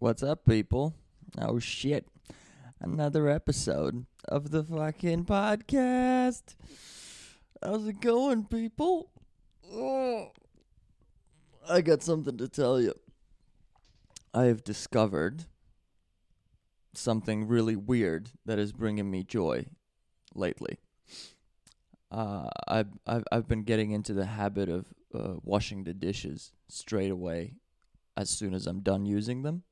What's 0.00 0.22
up, 0.22 0.44
people? 0.44 0.94
Oh 1.36 1.58
shit. 1.58 2.06
Another 2.80 3.28
episode 3.28 4.06
of 4.28 4.52
the 4.52 4.62
fucking 4.62 5.24
podcast. 5.24 6.54
How's 7.60 7.84
it 7.88 8.00
going, 8.00 8.44
people? 8.44 9.10
Oh, 9.72 10.28
I 11.68 11.80
got 11.80 12.04
something 12.04 12.36
to 12.38 12.46
tell 12.46 12.80
you. 12.80 12.94
I 14.32 14.44
have 14.44 14.62
discovered 14.62 15.46
something 16.94 17.48
really 17.48 17.74
weird 17.74 18.30
that 18.46 18.60
is 18.60 18.72
bringing 18.72 19.10
me 19.10 19.24
joy 19.24 19.66
lately. 20.32 20.78
Uh, 22.12 22.48
I've, 22.68 22.92
I've 23.04 23.24
I've 23.32 23.48
been 23.48 23.64
getting 23.64 23.90
into 23.90 24.12
the 24.12 24.26
habit 24.26 24.68
of 24.68 24.86
uh, 25.12 25.34
washing 25.42 25.82
the 25.82 25.92
dishes 25.92 26.52
straight 26.68 27.10
away 27.10 27.54
as 28.16 28.30
soon 28.30 28.54
as 28.54 28.68
I'm 28.68 28.78
done 28.78 29.04
using 29.04 29.42
them. 29.42 29.64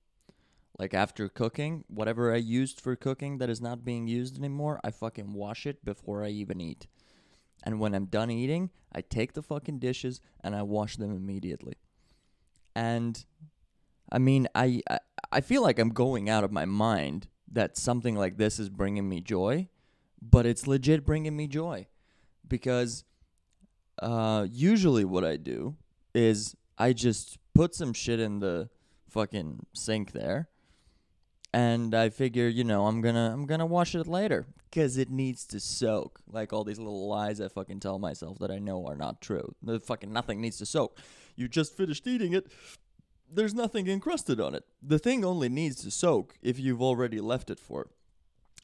Like 0.79 0.93
after 0.93 1.29
cooking, 1.29 1.85
whatever 1.89 2.33
I 2.33 2.37
used 2.37 2.81
for 2.81 2.97
cooking 2.97 3.39
that 3.39 3.49
is 3.49 3.61
not 3.61 3.85
being 3.85 4.07
used 4.07 4.39
anymore, 4.39 4.79
I 4.85 4.91
fucking 4.91 5.33
wash 5.33 5.67
it 5.67 5.85
before 5.85 6.23
I 6.23 6.29
even 6.29 6.61
eat. 6.61 6.87
And 7.63 7.81
when 7.81 7.95
I'm 7.95 8.07
done 8.07 8.31
eating, 8.31 8.71
I 8.95 9.01
take 9.01 9.33
the 9.33 9.43
fucking 9.43 9.79
dishes 9.79 10.21
and 10.43 10.55
I 10.55 10.63
wash 10.63 10.97
them 10.97 11.17
immediately. 11.17 11.75
And 12.75 13.25
I 14.13 14.19
mean, 14.19 14.49
I 14.55 14.83
I, 15.33 15.41
feel 15.41 15.63
like 15.63 15.79
I'm 15.79 15.91
going 15.91 16.29
out 16.29 16.45
of 16.45 16.53
my 16.53 16.67
mind 16.67 17.27
that 17.51 17.77
something 17.77 18.15
like 18.15 18.37
this 18.37 18.59
is 18.59 18.69
bringing 18.69 19.09
me 19.09 19.21
joy, 19.21 19.69
but 20.21 20.45
it's 20.47 20.67
legit 20.67 21.07
bringing 21.07 21.37
me 21.37 21.47
joy 21.47 21.87
because 22.47 23.05
uh 24.03 24.47
usually 24.51 25.05
what 25.05 25.25
I 25.25 25.37
do 25.37 25.77
is 26.15 26.55
I 26.77 26.93
just 26.93 27.39
put 27.55 27.75
some 27.75 27.95
shit 27.95 28.21
in 28.21 28.41
the 28.41 28.69
fucking 29.09 29.65
sink 29.73 30.13
there 30.13 30.51
and 31.57 31.95
I 31.95 32.11
figure, 32.11 32.49
you 32.49 32.65
know, 32.65 32.87
I'm 32.87 33.01
gonna 33.01 33.31
I'm 33.33 33.47
gonna 33.47 33.65
wash 33.65 33.95
it 33.95 34.07
later 34.07 34.45
because 34.69 34.99
it 34.99 35.09
needs 35.09 35.47
to 35.47 35.59
soak. 35.59 36.21
Like 36.31 36.53
all 36.53 36.65
these 36.65 36.79
little 36.79 37.09
lies 37.09 37.41
I 37.41 37.49
fucking 37.49 37.81
tell 37.81 37.99
myself 37.99 38.39
that 38.41 38.51
I 38.51 38.59
know 38.59 38.87
are 38.87 38.95
not 38.95 39.23
true. 39.23 39.55
The 39.63 39.81
fucking 39.81 40.13
nothing 40.13 40.43
needs 40.43 40.59
to 40.59 40.67
soak. 40.67 40.99
You 41.35 41.49
just 41.49 41.75
finished 41.75 42.07
eating 42.07 42.35
it. 42.35 42.49
There's 43.33 43.55
nothing 43.55 43.89
encrusted 43.89 44.39
on 44.39 44.55
it. 44.55 44.65
The 44.83 44.99
thing 44.99 45.25
only 45.25 45.49
needs 45.49 45.83
to 45.83 45.91
soak 45.91 46.37
if 46.43 46.61
you've 46.61 46.83
already 46.83 47.21
left 47.21 47.49
it 47.49 47.59
for 47.59 47.89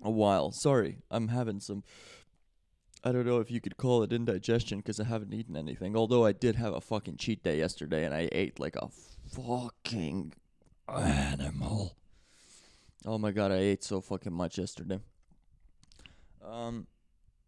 a 0.02 0.10
while. 0.10 0.52
Sorry, 0.52 0.98
I'm 1.10 1.28
having 1.28 1.60
some. 1.60 1.84
I 3.02 3.10
don't 3.10 3.26
know 3.26 3.40
if 3.40 3.50
you 3.50 3.62
could 3.62 3.78
call 3.78 4.02
it 4.02 4.12
indigestion 4.12 4.80
because 4.80 5.00
I 5.00 5.04
haven't 5.04 5.32
eaten 5.32 5.56
anything. 5.56 5.96
Although 5.96 6.26
I 6.26 6.32
did 6.32 6.56
have 6.56 6.74
a 6.74 6.80
fucking 6.82 7.16
cheat 7.16 7.42
day 7.42 7.56
yesterday 7.56 8.04
and 8.04 8.14
I 8.14 8.28
ate 8.32 8.60
like 8.60 8.76
a 8.76 8.90
fucking 9.30 10.34
animal. 10.86 11.96
Oh 13.04 13.18
my 13.18 13.32
god, 13.32 13.50
I 13.50 13.56
ate 13.56 13.82
so 13.82 14.00
fucking 14.00 14.32
much 14.32 14.58
yesterday. 14.58 15.00
Um, 16.44 16.86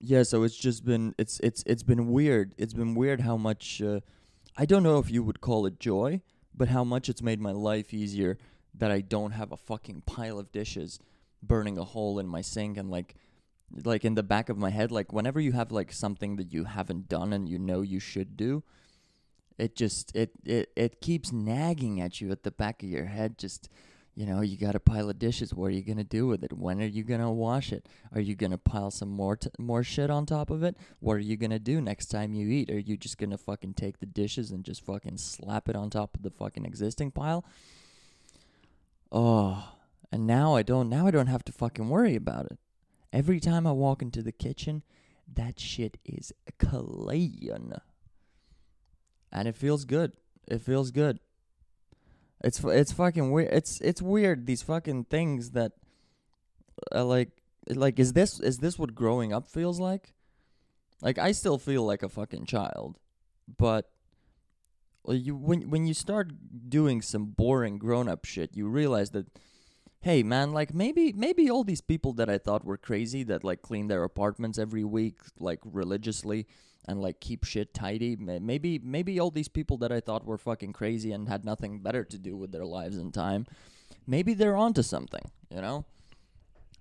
yeah, 0.00 0.22
so 0.22 0.42
it's 0.42 0.56
just 0.56 0.84
been 0.84 1.14
it's 1.18 1.40
it's 1.40 1.62
it's 1.66 1.82
been 1.82 2.08
weird. 2.08 2.54
It's 2.58 2.74
been 2.74 2.94
weird 2.94 3.20
how 3.20 3.36
much 3.36 3.80
uh, 3.80 4.00
I 4.56 4.66
don't 4.66 4.82
know 4.82 4.98
if 4.98 5.10
you 5.10 5.22
would 5.22 5.40
call 5.40 5.66
it 5.66 5.78
joy, 5.78 6.20
but 6.54 6.68
how 6.68 6.84
much 6.84 7.08
it's 7.08 7.22
made 7.22 7.40
my 7.40 7.52
life 7.52 7.94
easier 7.94 8.38
that 8.74 8.90
I 8.90 9.00
don't 9.00 9.32
have 9.32 9.52
a 9.52 9.56
fucking 9.56 10.02
pile 10.06 10.38
of 10.38 10.50
dishes 10.52 10.98
burning 11.42 11.78
a 11.78 11.84
hole 11.84 12.18
in 12.18 12.26
my 12.26 12.40
sink 12.40 12.76
and 12.76 12.90
like 12.90 13.14
like 13.84 14.04
in 14.04 14.14
the 14.14 14.22
back 14.22 14.48
of 14.48 14.58
my 14.58 14.70
head 14.70 14.90
like 14.90 15.12
whenever 15.12 15.40
you 15.40 15.52
have 15.52 15.72
like 15.72 15.92
something 15.92 16.36
that 16.36 16.52
you 16.52 16.64
haven't 16.64 17.08
done 17.08 17.32
and 17.32 17.48
you 17.48 17.58
know 17.58 17.82
you 17.82 17.98
should 17.98 18.36
do 18.36 18.62
it 19.58 19.74
just 19.76 20.14
it 20.14 20.30
it 20.44 20.70
it 20.76 21.00
keeps 21.00 21.32
nagging 21.32 22.00
at 22.00 22.20
you 22.20 22.30
at 22.30 22.42
the 22.42 22.50
back 22.50 22.82
of 22.82 22.88
your 22.88 23.06
head 23.06 23.38
just 23.38 23.68
you 24.14 24.26
know 24.26 24.40
you 24.40 24.56
got 24.56 24.74
a 24.74 24.80
pile 24.80 25.10
of 25.10 25.18
dishes. 25.18 25.54
What 25.54 25.66
are 25.66 25.74
you 25.74 25.82
going 25.82 25.98
to 25.98 26.04
do 26.04 26.26
with 26.26 26.44
it? 26.44 26.52
When 26.52 26.80
are 26.80 26.86
you 26.86 27.02
going 27.04 27.20
to 27.20 27.30
wash 27.30 27.72
it? 27.72 27.86
Are 28.12 28.20
you 28.20 28.34
going 28.34 28.52
to 28.52 28.58
pile 28.58 28.90
some 28.90 29.08
more 29.08 29.36
t- 29.36 29.50
more 29.58 29.82
shit 29.82 30.10
on 30.10 30.26
top 30.26 30.50
of 30.50 30.62
it? 30.62 30.76
What 31.00 31.14
are 31.14 31.20
you 31.20 31.36
going 31.36 31.50
to 31.50 31.58
do 31.58 31.80
next 31.80 32.06
time 32.06 32.34
you 32.34 32.48
eat? 32.48 32.70
Are 32.70 32.78
you 32.78 32.96
just 32.96 33.18
going 33.18 33.30
to 33.30 33.38
fucking 33.38 33.74
take 33.74 33.98
the 33.98 34.06
dishes 34.06 34.50
and 34.50 34.64
just 34.64 34.84
fucking 34.84 35.18
slap 35.18 35.68
it 35.68 35.76
on 35.76 35.90
top 35.90 36.16
of 36.16 36.22
the 36.22 36.30
fucking 36.30 36.64
existing 36.64 37.10
pile? 37.10 37.44
Oh 39.10 39.70
and 40.14 40.28
now 40.28 40.54
i 40.54 40.62
don't 40.62 40.88
now 40.88 41.08
i 41.08 41.10
don't 41.10 41.26
have 41.26 41.44
to 41.44 41.50
fucking 41.50 41.88
worry 41.88 42.14
about 42.14 42.46
it. 42.46 42.58
Every 43.12 43.40
time 43.40 43.66
i 43.66 43.72
walk 43.72 44.00
into 44.00 44.22
the 44.22 44.32
kitchen 44.32 44.84
that 45.32 45.58
shit 45.58 45.98
is 46.04 46.32
clean. 46.58 47.74
And 49.32 49.48
it 49.48 49.56
feels 49.56 49.84
good. 49.84 50.12
It 50.46 50.60
feels 50.60 50.90
good 50.90 51.18
it's 52.44 52.62
it's 52.62 52.92
fucking 52.92 53.30
weird. 53.30 53.48
It's 53.52 53.80
it's 53.80 54.02
weird 54.02 54.46
these 54.46 54.60
fucking 54.62 55.04
things 55.04 55.52
that 55.52 55.72
uh, 56.94 57.04
like 57.04 57.30
like 57.68 57.98
is 57.98 58.12
this 58.12 58.38
is 58.38 58.58
this 58.58 58.78
what 58.78 58.94
growing 58.94 59.32
up 59.32 59.48
feels 59.48 59.80
like? 59.80 60.12
Like 61.00 61.18
I 61.18 61.32
still 61.32 61.58
feel 61.58 61.84
like 61.84 62.02
a 62.02 62.08
fucking 62.08 62.44
child, 62.44 62.98
but 63.56 63.90
you 65.08 65.34
when 65.34 65.70
when 65.70 65.86
you 65.86 65.94
start 65.94 66.32
doing 66.68 67.00
some 67.00 67.26
boring 67.26 67.78
grown 67.78 68.08
up 68.08 68.26
shit, 68.26 68.54
you 68.54 68.68
realize 68.68 69.10
that 69.10 69.26
hey 70.02 70.22
man, 70.22 70.52
like 70.52 70.74
maybe 70.74 71.14
maybe 71.14 71.48
all 71.48 71.64
these 71.64 71.80
people 71.80 72.12
that 72.12 72.28
I 72.28 72.36
thought 72.36 72.62
were 72.62 72.76
crazy 72.76 73.22
that 73.24 73.42
like 73.42 73.62
clean 73.62 73.88
their 73.88 74.04
apartments 74.04 74.58
every 74.58 74.84
week 74.84 75.16
like 75.38 75.60
religiously 75.64 76.46
and 76.86 77.00
like 77.00 77.20
keep 77.20 77.44
shit 77.44 77.72
tidy. 77.72 78.16
Maybe 78.16 78.78
maybe 78.78 79.18
all 79.18 79.30
these 79.30 79.48
people 79.48 79.78
that 79.78 79.92
I 79.92 80.00
thought 80.00 80.26
were 80.26 80.38
fucking 80.38 80.72
crazy 80.72 81.12
and 81.12 81.28
had 81.28 81.44
nothing 81.44 81.80
better 81.80 82.04
to 82.04 82.18
do 82.18 82.36
with 82.36 82.52
their 82.52 82.64
lives 82.64 82.96
and 82.96 83.12
time, 83.12 83.46
maybe 84.06 84.34
they're 84.34 84.56
onto 84.56 84.82
something, 84.82 85.30
you 85.50 85.60
know? 85.60 85.84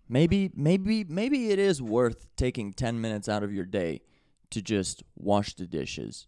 Maybe 0.10 0.52
maybe 0.54 1.04
maybe 1.06 1.50
it 1.52 1.60
is 1.60 1.82
worth 1.82 2.28
taking 2.36 2.74
10 2.74 3.00
minutes 3.00 3.30
out 3.30 3.44
of 3.44 3.54
your 3.54 3.66
day 3.66 4.02
to 4.50 4.62
just 4.62 5.04
wash 5.16 5.54
the 5.54 5.66
dishes 5.66 6.28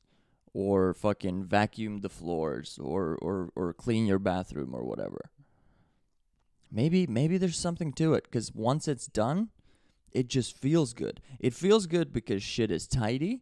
or 0.53 0.93
fucking 0.93 1.43
vacuum 1.43 1.99
the 1.99 2.09
floors 2.09 2.79
or 2.81 3.17
or 3.21 3.49
or 3.55 3.73
clean 3.73 4.05
your 4.05 4.19
bathroom 4.19 4.73
or 4.73 4.83
whatever. 4.83 5.29
Maybe 6.71 7.05
maybe 7.05 7.37
there's 7.37 7.59
something 7.59 7.91
to 7.93 8.13
it 8.13 8.31
cuz 8.31 8.55
once 8.55 8.87
it's 8.87 9.07
done, 9.07 9.49
it 10.13 10.29
just 10.29 10.57
feels 10.57 10.93
good. 10.93 11.19
It 11.39 11.53
feels 11.53 11.85
good 11.85 12.13
because 12.13 12.41
shit 12.41 12.71
is 12.71 12.87
tidy 12.87 13.41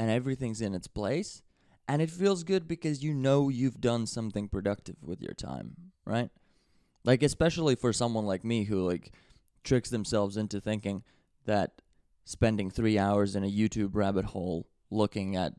and 0.00 0.10
everything's 0.10 0.62
in 0.62 0.74
its 0.74 0.88
place. 0.88 1.42
And 1.86 2.00
it 2.00 2.10
feels 2.10 2.42
good 2.42 2.66
because 2.66 3.04
you 3.04 3.12
know 3.12 3.50
you've 3.50 3.82
done 3.82 4.06
something 4.06 4.48
productive 4.48 4.96
with 5.02 5.20
your 5.20 5.34
time, 5.34 5.92
right? 6.06 6.30
Like 7.04 7.22
especially 7.22 7.74
for 7.74 7.92
someone 7.92 8.24
like 8.24 8.42
me 8.42 8.64
who 8.64 8.88
like 8.88 9.12
tricks 9.62 9.90
themselves 9.90 10.38
into 10.38 10.58
thinking 10.58 11.02
that 11.44 11.82
spending 12.24 12.70
3 12.70 12.98
hours 12.98 13.36
in 13.36 13.44
a 13.44 13.50
YouTube 13.50 13.90
rabbit 13.92 14.24
hole 14.26 14.68
looking 14.90 15.36
at 15.36 15.52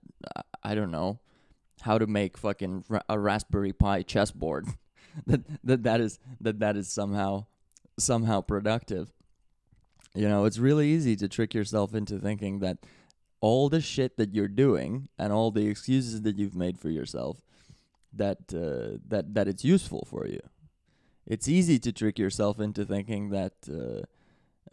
I 0.63 0.73
don't 0.73 0.89
know 0.89 1.19
how 1.81 1.99
to 1.99 2.07
make 2.07 2.35
fucking 2.35 2.85
a 3.07 3.19
Raspberry 3.19 3.73
Pi 3.73 4.01
chessboard 4.01 4.65
that 5.27 5.41
that 5.63 5.83
that 5.83 6.01
is 6.01 6.17
that 6.39 6.57
that 6.59 6.75
is 6.75 6.89
somehow 6.89 7.45
somehow 7.99 8.41
productive. 8.41 9.13
You 10.15 10.27
know, 10.27 10.45
it's 10.45 10.57
really 10.57 10.89
easy 10.89 11.15
to 11.17 11.29
trick 11.29 11.53
yourself 11.53 11.93
into 11.93 12.17
thinking 12.17 12.59
that 12.59 12.79
all 13.41 13.69
the 13.69 13.81
shit 13.81 14.17
that 14.17 14.33
you're 14.33 14.47
doing 14.47 15.09
and 15.17 15.33
all 15.33 15.51
the 15.51 15.67
excuses 15.67 16.21
that 16.21 16.37
you've 16.37 16.55
made 16.55 16.79
for 16.79 16.89
yourself 16.89 17.41
that 18.13 18.53
uh, 18.53 18.99
that 19.07 19.33
that 19.33 19.47
it's 19.47 19.65
useful 19.65 20.07
for 20.09 20.27
you. 20.27 20.41
It's 21.25 21.47
easy 21.47 21.79
to 21.79 21.91
trick 21.91 22.19
yourself 22.19 22.59
into 22.59 22.85
thinking 22.85 23.29
that 23.29 23.53
uh, 23.69 24.03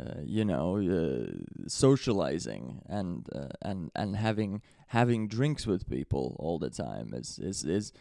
uh, 0.03 0.21
you 0.25 0.45
know 0.45 0.77
uh, 0.79 1.69
socializing 1.69 2.83
and 2.87 3.27
uh, 3.34 3.49
and 3.62 3.91
and 3.95 4.17
having 4.17 4.62
having 4.89 5.29
drinks 5.29 5.67
with 5.67 5.89
people 5.89 6.37
all 6.39 6.59
the 6.59 6.71
time 6.71 7.12
is 7.15 7.39
is 7.39 7.65
is 7.65 7.93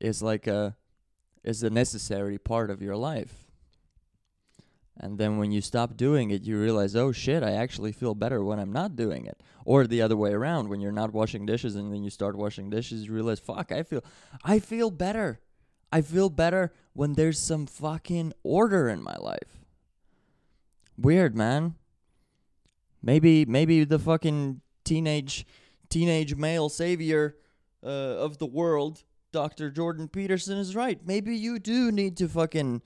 is 0.00 0.22
like 0.22 0.46
a 0.46 0.76
is 1.42 1.62
a 1.62 1.70
necessary 1.70 2.38
part 2.38 2.70
of 2.70 2.80
your 2.80 2.96
life. 2.96 3.43
And 4.98 5.18
then 5.18 5.38
when 5.38 5.50
you 5.50 5.60
stop 5.60 5.96
doing 5.96 6.30
it, 6.30 6.44
you 6.44 6.58
realize, 6.58 6.94
oh 6.94 7.10
shit, 7.10 7.42
I 7.42 7.52
actually 7.52 7.90
feel 7.90 8.14
better 8.14 8.44
when 8.44 8.60
I'm 8.60 8.72
not 8.72 8.94
doing 8.94 9.26
it. 9.26 9.42
Or 9.64 9.86
the 9.86 10.02
other 10.02 10.16
way 10.16 10.32
around, 10.32 10.68
when 10.68 10.80
you're 10.80 10.92
not 10.92 11.12
washing 11.12 11.46
dishes 11.46 11.74
and 11.74 11.92
then 11.92 12.04
you 12.04 12.10
start 12.10 12.36
washing 12.36 12.70
dishes, 12.70 13.06
you 13.06 13.12
realize, 13.12 13.40
fuck, 13.40 13.72
I 13.72 13.82
feel 13.82 14.04
I 14.44 14.60
feel 14.60 14.90
better. 14.90 15.40
I 15.90 16.00
feel 16.00 16.30
better 16.30 16.72
when 16.92 17.14
there's 17.14 17.38
some 17.38 17.66
fucking 17.66 18.32
order 18.42 18.88
in 18.88 19.02
my 19.02 19.16
life. 19.16 19.64
Weird, 20.96 21.36
man. 21.36 21.74
Maybe 23.02 23.44
maybe 23.44 23.84
the 23.84 23.98
fucking 23.98 24.60
teenage 24.84 25.44
teenage 25.88 26.36
male 26.36 26.68
savior 26.68 27.36
uh, 27.84 27.88
of 27.88 28.38
the 28.38 28.46
world, 28.46 29.02
Dr. 29.32 29.70
Jordan 29.70 30.08
Peterson 30.08 30.58
is 30.58 30.74
right. 30.74 31.04
Maybe 31.04 31.36
you 31.36 31.58
do 31.58 31.90
need 31.90 32.16
to 32.18 32.28
fucking 32.28 32.82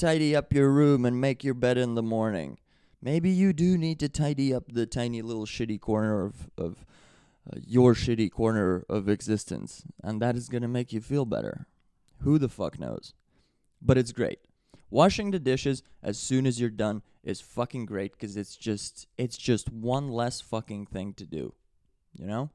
tidy 0.00 0.34
up 0.34 0.52
your 0.52 0.70
room 0.70 1.04
and 1.04 1.20
make 1.20 1.44
your 1.44 1.54
bed 1.54 1.78
in 1.78 1.94
the 1.94 2.02
morning. 2.02 2.58
Maybe 3.02 3.30
you 3.30 3.52
do 3.52 3.78
need 3.78 4.00
to 4.00 4.08
tidy 4.08 4.54
up 4.54 4.72
the 4.72 4.86
tiny 4.86 5.22
little 5.22 5.46
shitty 5.46 5.80
corner 5.80 6.24
of 6.24 6.50
of 6.58 6.84
uh, 7.50 7.58
your 7.66 7.94
shitty 7.94 8.30
corner 8.30 8.84
of 8.88 9.08
existence, 9.08 9.84
and 10.02 10.20
that 10.20 10.36
is 10.36 10.48
going 10.48 10.62
to 10.62 10.68
make 10.68 10.92
you 10.92 11.00
feel 11.00 11.24
better. 11.24 11.66
Who 12.20 12.38
the 12.38 12.48
fuck 12.48 12.78
knows? 12.78 13.14
but 13.82 13.98
it's 13.98 14.12
great. 14.12 14.40
Washing 14.90 15.30
the 15.30 15.38
dishes 15.38 15.82
as 16.02 16.18
soon 16.18 16.46
as 16.46 16.60
you're 16.60 16.70
done 16.70 17.02
is 17.22 17.40
fucking 17.40 17.86
great 17.86 18.18
cuz 18.18 18.36
it's 18.36 18.56
just 18.56 19.06
it's 19.16 19.36
just 19.36 19.70
one 19.70 20.08
less 20.08 20.40
fucking 20.40 20.86
thing 20.86 21.14
to 21.14 21.26
do. 21.26 21.54
You 22.12 22.26
know? 22.26 22.50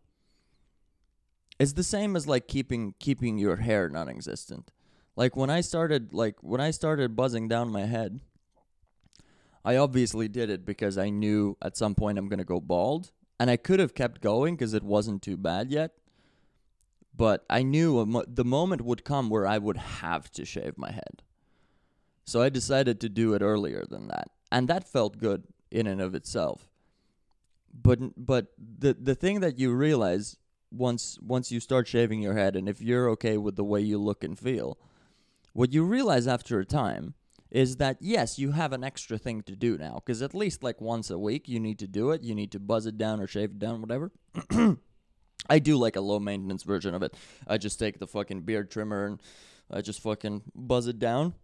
It's 1.60 1.74
the 1.74 1.84
same 1.84 2.16
as 2.16 2.28
like 2.28 2.48
keeping 2.48 2.94
keeping 3.00 3.38
your 3.38 3.58
hair 3.58 3.90
non-existent. 3.90 4.72
Like 5.16 5.36
when 5.36 5.50
I 5.50 5.62
started 5.62 6.14
like 6.14 6.36
when 6.42 6.60
I 6.60 6.72
started 6.72 7.16
buzzing 7.16 7.48
down 7.48 7.72
my 7.72 7.86
head, 7.86 8.20
I 9.64 9.78
obviously 9.78 10.28
did 10.28 10.50
it 10.50 10.66
because 10.66 10.98
I 10.98 11.10
knew 11.10 11.58
at 11.62 11.78
some 11.78 11.96
point 11.96 12.18
I'm 12.18 12.28
going 12.28 12.40
to 12.40 12.46
go 12.46 12.60
bald 12.60 13.12
and 13.40 13.50
I 13.50 13.58
could 13.58 13.80
have 13.80 13.96
kept 13.96 14.22
going 14.22 14.58
cuz 14.58 14.74
it 14.74 14.84
wasn't 14.84 15.22
too 15.22 15.38
bad 15.38 15.72
yet. 15.72 15.98
But 17.16 17.46
I 17.50 17.64
knew 17.64 18.06
mo- 18.06 18.26
the 18.28 18.44
moment 18.44 18.82
would 18.82 19.06
come 19.06 19.30
where 19.30 19.48
I 19.48 19.58
would 19.58 19.78
have 19.78 20.30
to 20.34 20.44
shave 20.44 20.78
my 20.78 20.92
head. 20.92 21.24
So 22.26 22.42
I 22.42 22.50
decided 22.50 23.00
to 23.00 23.10
do 23.10 23.34
it 23.36 23.42
earlier 23.42 23.86
than 23.90 24.08
that. 24.08 24.32
And 24.52 24.68
that 24.68 24.88
felt 24.88 25.18
good 25.18 25.44
in 25.72 25.88
and 25.88 26.02
of 26.02 26.14
itself. 26.14 26.70
But 27.74 28.00
but 28.18 28.48
the 28.58 28.94
the 28.94 29.16
thing 29.16 29.40
that 29.40 29.60
you 29.60 29.74
realize 29.74 30.38
once 30.72 31.18
once 31.22 31.52
you 31.52 31.60
start 31.60 31.88
shaving 31.88 32.22
your 32.22 32.34
head 32.34 32.56
and 32.56 32.68
if 32.68 32.82
you're 32.82 33.10
okay 33.12 33.38
with 33.38 33.56
the 33.56 33.64
way 33.64 33.80
you 33.80 33.98
look 33.98 34.24
and 34.24 34.38
feel, 34.38 34.78
what 35.56 35.72
you 35.72 35.86
realize 35.86 36.28
after 36.28 36.60
a 36.60 36.66
time 36.66 37.14
is 37.50 37.78
that 37.78 37.98
yes, 38.02 38.38
you 38.38 38.52
have 38.52 38.74
an 38.74 38.84
extra 38.84 39.18
thing 39.18 39.42
to 39.44 39.56
do 39.56 39.78
now 39.78 40.02
cuz 40.06 40.22
at 40.22 40.36
least 40.36 40.64
like 40.64 40.82
once 40.82 41.10
a 41.10 41.18
week 41.18 41.48
you 41.48 41.60
need 41.60 41.80
to 41.80 41.88
do 41.88 42.12
it. 42.12 42.24
You 42.24 42.36
need 42.36 42.52
to 42.52 42.60
buzz 42.60 42.86
it 42.86 42.98
down 42.98 43.22
or 43.22 43.28
shave 43.28 43.52
it 43.52 43.60
down 43.60 43.82
whatever. 43.82 44.12
I 45.50 45.60
do 45.60 45.78
like 45.78 45.96
a 45.96 46.02
low 46.02 46.20
maintenance 46.20 46.64
version 46.64 46.94
of 46.94 47.04
it. 47.04 47.14
I 47.48 47.58
just 47.58 47.80
take 47.80 48.00
the 48.00 48.08
fucking 48.08 48.42
beard 48.42 48.70
trimmer 48.70 49.06
and 49.06 49.22
I 49.72 49.82
just 49.82 50.02
fucking 50.02 50.42
buzz 50.54 50.88
it 50.88 51.00
down 51.00 51.36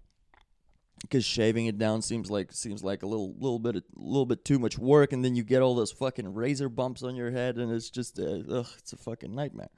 because 1.02 1.26
shaving 1.26 1.66
it 1.66 1.78
down 1.78 2.02
seems 2.02 2.30
like 2.30 2.52
seems 2.52 2.84
like 2.84 3.04
a 3.04 3.08
little 3.08 3.34
little 3.40 3.60
bit 3.60 3.76
a 3.78 3.84
little 3.96 4.26
bit 4.26 4.46
too 4.46 4.60
much 4.60 4.78
work, 4.78 5.14
and 5.14 5.24
then 5.24 5.36
you 5.36 5.44
get 5.44 5.62
all 5.62 5.76
those 5.76 5.92
fucking 5.92 6.34
razor 6.34 6.70
bumps 6.70 7.04
on 7.04 7.16
your 7.16 7.32
head, 7.32 7.58
and 7.58 7.72
it's 7.72 7.90
just 7.90 8.20
uh, 8.20 8.42
ugh, 8.50 8.68
it's 8.78 8.94
a 8.94 8.98
fucking 8.98 9.34
nightmare. 9.34 9.70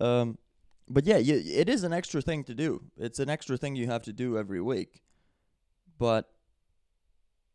Um, 0.00 0.38
but 0.88 1.04
yeah, 1.06 1.18
you, 1.18 1.42
it 1.44 1.68
is 1.68 1.84
an 1.84 1.92
extra 1.92 2.20
thing 2.20 2.44
to 2.44 2.54
do. 2.54 2.82
It's 2.96 3.18
an 3.18 3.28
extra 3.28 3.56
thing 3.56 3.76
you 3.76 3.86
have 3.86 4.02
to 4.04 4.12
do 4.12 4.38
every 4.38 4.60
week, 4.60 5.02
but 5.98 6.30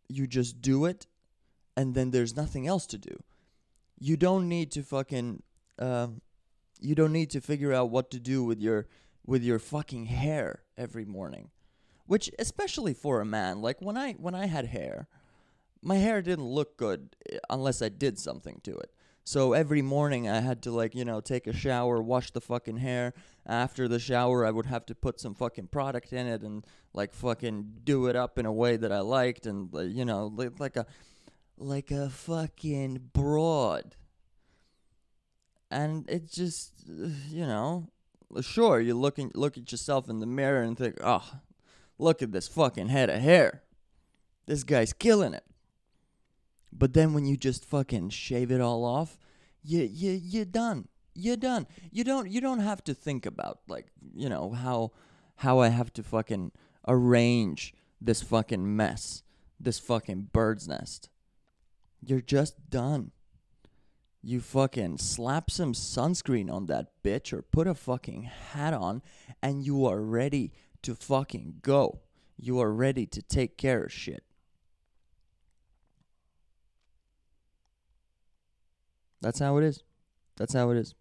you 0.07 0.27
just 0.27 0.61
do 0.61 0.85
it, 0.85 1.07
and 1.77 1.93
then 1.93 2.11
there's 2.11 2.35
nothing 2.35 2.67
else 2.67 2.85
to 2.87 2.97
do. 2.97 3.23
You 3.99 4.17
don't 4.17 4.47
need 4.47 4.71
to 4.71 4.83
fucking 4.83 5.43
um, 5.77 6.21
you 6.79 6.95
don't 6.95 7.11
need 7.13 7.29
to 7.31 7.41
figure 7.41 7.73
out 7.73 7.89
what 7.89 8.11
to 8.11 8.19
do 8.19 8.43
with 8.43 8.59
your 8.59 8.87
with 9.25 9.43
your 9.43 9.59
fucking 9.59 10.05
hair 10.05 10.63
every 10.77 11.05
morning 11.05 11.49
which 12.05 12.31
especially 12.39 12.93
for 12.93 13.21
a 13.21 13.25
man 13.25 13.61
like 13.61 13.81
when 13.81 13.97
i 13.97 14.13
when 14.13 14.33
i 14.33 14.45
had 14.45 14.65
hair 14.65 15.07
my 15.81 15.95
hair 15.95 16.21
didn't 16.21 16.45
look 16.45 16.77
good 16.77 17.15
eh, 17.31 17.37
unless 17.49 17.81
i 17.81 17.89
did 17.89 18.17
something 18.17 18.59
to 18.63 18.75
it 18.77 18.91
so 19.29 19.53
every 19.53 19.83
morning 19.83 20.27
i 20.27 20.39
had 20.39 20.59
to 20.63 20.71
like 20.71 20.95
you 20.95 21.05
know 21.05 21.21
take 21.21 21.45
a 21.45 21.53
shower 21.53 22.01
wash 22.01 22.31
the 22.31 22.41
fucking 22.41 22.77
hair 22.77 23.13
after 23.45 23.87
the 23.87 23.99
shower 23.99 24.43
i 24.43 24.49
would 24.49 24.65
have 24.65 24.85
to 24.85 24.95
put 24.95 25.19
some 25.19 25.35
fucking 25.35 25.67
product 25.67 26.11
in 26.11 26.25
it 26.25 26.41
and 26.41 26.65
like 26.93 27.13
fucking 27.13 27.71
do 27.83 28.07
it 28.07 28.15
up 28.15 28.39
in 28.39 28.45
a 28.47 28.51
way 28.51 28.75
that 28.75 28.91
i 28.91 28.99
liked 28.99 29.45
and 29.45 29.69
uh, 29.75 29.81
you 29.81 30.03
know 30.03 30.31
like, 30.35 30.59
like 30.59 30.75
a 30.75 30.85
like 31.59 31.91
a 31.91 32.09
fucking 32.09 32.99
broad 33.13 33.95
and 35.69 36.09
it 36.09 36.27
just 36.31 36.73
uh, 36.89 37.09
you 37.29 37.45
know 37.45 37.87
sure 38.41 38.79
you 38.79 38.95
looking 38.95 39.31
look 39.35 39.57
at 39.57 39.71
yourself 39.71 40.09
in 40.09 40.19
the 40.19 40.25
mirror 40.25 40.63
and 40.63 40.75
think 40.75 40.97
oh 41.03 41.39
look 41.99 42.23
at 42.23 42.31
this 42.31 42.47
fucking 42.47 42.87
head 42.87 43.09
of 43.09 43.21
hair. 43.21 43.61
This 44.47 44.63
guy's 44.63 44.93
killing 44.93 45.33
it. 45.35 45.43
But 46.71 46.93
then 46.93 47.13
when 47.13 47.25
you 47.25 47.37
just 47.37 47.65
fucking 47.65 48.09
shave 48.09 48.51
it 48.51 48.61
all 48.61 48.85
off, 48.85 49.17
you 49.63 49.81
you 49.81 50.11
you're 50.11 50.45
done. 50.45 50.87
You're 51.13 51.37
done. 51.37 51.67
You 51.91 52.03
don't 52.03 52.29
you 52.29 52.41
don't 52.41 52.59
have 52.59 52.83
to 52.85 52.93
think 52.93 53.25
about 53.25 53.59
like, 53.67 53.87
you 54.13 54.29
know, 54.29 54.51
how 54.51 54.91
how 55.37 55.59
I 55.59 55.69
have 55.69 55.91
to 55.93 56.03
fucking 56.03 56.51
arrange 56.87 57.73
this 58.01 58.21
fucking 58.21 58.75
mess, 58.75 59.23
this 59.59 59.79
fucking 59.79 60.29
bird's 60.31 60.67
nest. 60.67 61.09
You're 62.01 62.21
just 62.21 62.69
done. 62.69 63.11
You 64.21 64.41
fucking 64.41 64.97
slap 64.97 65.49
some 65.49 65.73
sunscreen 65.73 66.51
on 66.51 66.65
that 66.65 67.01
bitch 67.03 67.31
or 67.31 67.41
put 67.41 67.67
a 67.67 67.73
fucking 67.73 68.23
hat 68.23 68.73
on 68.73 69.01
and 69.41 69.65
you 69.65 69.85
are 69.85 70.01
ready 70.01 70.51
to 70.81 70.93
fucking 70.93 71.55
go. 71.61 72.01
You 72.37 72.59
are 72.59 72.73
ready 72.73 73.05
to 73.05 73.21
take 73.21 73.57
care 73.57 73.83
of 73.83 73.93
shit. 73.93 74.23
That's 79.21 79.39
how 79.39 79.57
it 79.57 79.63
is. 79.63 79.83
That's 80.37 80.53
how 80.53 80.69
it 80.71 80.77
is. 80.77 80.95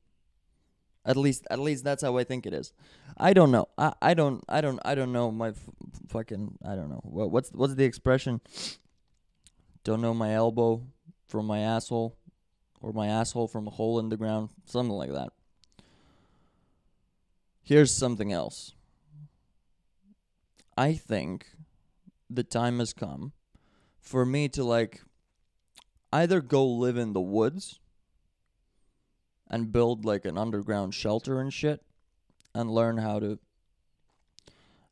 At 1.04 1.16
least, 1.16 1.46
at 1.50 1.58
least 1.58 1.84
that's 1.84 2.02
how 2.02 2.16
I 2.18 2.24
think 2.24 2.44
it 2.44 2.52
is. 2.52 2.72
I 3.16 3.32
don't 3.32 3.50
know. 3.50 3.68
I, 3.78 3.94
I 4.02 4.14
don't. 4.14 4.44
I 4.48 4.60
don't. 4.60 4.78
I 4.84 4.94
don't 4.94 5.12
know 5.12 5.30
my 5.30 5.48
f- 5.48 5.70
fucking. 6.08 6.58
I 6.64 6.74
don't 6.74 6.90
know. 6.90 7.00
What, 7.02 7.30
what's 7.30 7.50
what's 7.50 7.74
the 7.74 7.84
expression? 7.84 8.40
Don't 9.84 10.02
know 10.02 10.12
my 10.12 10.34
elbow 10.34 10.82
from 11.26 11.46
my 11.46 11.60
asshole, 11.60 12.18
or 12.80 12.92
my 12.92 13.06
asshole 13.06 13.48
from 13.48 13.66
a 13.66 13.70
hole 13.70 13.98
in 13.98 14.10
the 14.10 14.16
ground. 14.16 14.50
Something 14.66 14.96
like 14.96 15.12
that. 15.12 15.30
Here's 17.62 17.94
something 17.94 18.32
else. 18.32 18.74
I 20.76 20.94
think 20.94 21.46
the 22.30 22.44
time 22.44 22.78
has 22.78 22.92
come 22.92 23.32
for 24.00 24.24
me 24.24 24.48
to 24.50 24.64
like 24.64 25.02
either 26.12 26.40
go 26.40 26.66
live 26.66 26.96
in 26.96 27.12
the 27.12 27.20
woods 27.20 27.80
and 29.50 29.72
build 29.72 30.04
like 30.04 30.24
an 30.24 30.38
underground 30.38 30.94
shelter 30.94 31.40
and 31.40 31.52
shit 31.52 31.82
and 32.54 32.70
learn 32.70 32.98
how 32.98 33.18
to 33.18 33.38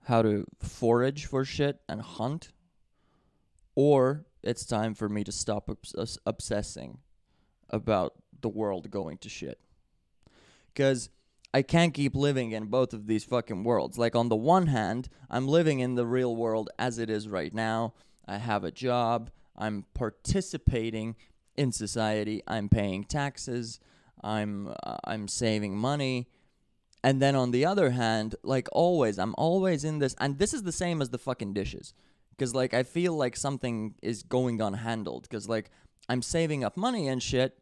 how 0.04 0.22
to 0.22 0.44
forage 0.60 1.26
for 1.26 1.44
shit 1.44 1.80
and 1.88 2.00
hunt 2.00 2.50
or 3.74 4.24
it's 4.42 4.64
time 4.64 4.94
for 4.94 5.08
me 5.08 5.24
to 5.24 5.32
stop 5.32 5.68
obs- 5.68 6.18
obsessing 6.24 6.98
about 7.70 8.14
the 8.40 8.48
world 8.48 8.90
going 8.90 9.18
to 9.18 9.28
shit 9.28 9.60
cuz 10.74 11.10
I 11.54 11.62
can't 11.62 11.94
keep 11.94 12.14
living 12.14 12.52
in 12.52 12.66
both 12.66 12.92
of 12.92 13.06
these 13.06 13.24
fucking 13.24 13.64
worlds. 13.64 13.96
Like, 13.96 14.14
on 14.14 14.28
the 14.28 14.36
one 14.36 14.66
hand, 14.66 15.08
I'm 15.30 15.48
living 15.48 15.80
in 15.80 15.94
the 15.94 16.04
real 16.04 16.36
world 16.36 16.68
as 16.78 16.98
it 16.98 17.08
is 17.08 17.28
right 17.28 17.54
now. 17.54 17.94
I 18.28 18.36
have 18.36 18.62
a 18.62 18.70
job. 18.70 19.30
I'm 19.56 19.86
participating 19.94 21.16
in 21.56 21.72
society. 21.72 22.42
I'm 22.46 22.68
paying 22.68 23.04
taxes. 23.04 23.80
I'm 24.22 24.74
I'm 25.04 25.28
saving 25.28 25.76
money. 25.76 26.28
And 27.04 27.22
then 27.22 27.36
on 27.36 27.52
the 27.52 27.64
other 27.64 27.90
hand, 27.90 28.34
like 28.42 28.68
always, 28.72 29.18
I'm 29.18 29.34
always 29.38 29.84
in 29.84 29.98
this 29.98 30.14
and 30.18 30.38
this 30.38 30.52
is 30.52 30.62
the 30.62 30.72
same 30.72 31.00
as 31.00 31.10
the 31.10 31.18
fucking 31.18 31.52
dishes. 31.52 31.94
Cuz 32.38 32.54
like 32.54 32.74
I 32.74 32.82
feel 32.82 33.14
like 33.14 33.36
something 33.36 33.94
is 34.02 34.22
going 34.22 34.58
unhandled 34.58 35.28
cuz 35.28 35.48
like 35.48 35.70
I'm 36.08 36.22
saving 36.22 36.64
up 36.64 36.76
money 36.76 37.08
and 37.08 37.22
shit, 37.22 37.58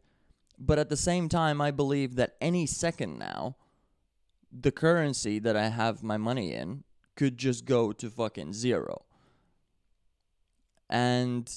but 0.57 0.79
at 0.79 0.89
the 0.89 0.97
same 0.97 1.29
time 1.29 1.61
I 1.61 1.71
believe 1.71 2.15
that 2.15 2.35
any 2.41 2.65
second 2.65 3.17
now 3.19 3.55
the 4.51 4.71
currency 4.71 5.39
that 5.39 5.55
I 5.55 5.67
have 5.67 6.03
my 6.03 6.17
money 6.17 6.53
in 6.53 6.83
could 7.15 7.37
just 7.37 7.65
go 7.65 7.91
to 7.91 8.09
fucking 8.09 8.53
zero. 8.53 9.05
And 10.89 11.51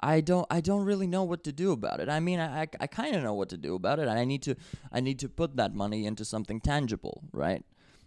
I 0.00 0.20
don't 0.20 0.46
I 0.50 0.60
don't 0.60 0.84
really 0.84 1.06
know 1.06 1.24
what 1.24 1.44
to 1.44 1.52
do 1.52 1.72
about 1.72 2.00
it. 2.00 2.08
I 2.08 2.20
mean, 2.20 2.38
I 2.38 2.62
I, 2.62 2.68
I 2.80 2.86
kind 2.86 3.16
of 3.16 3.22
know 3.22 3.34
what 3.34 3.48
to 3.50 3.56
do 3.56 3.74
about 3.74 3.98
it. 3.98 4.08
I 4.08 4.24
need 4.24 4.42
to 4.42 4.56
I 4.92 5.00
need 5.00 5.18
to 5.20 5.28
put 5.28 5.56
that 5.56 5.74
money 5.74 6.06
into 6.06 6.24
something 6.24 6.60
tangible, 6.60 7.22
right? 7.32 7.64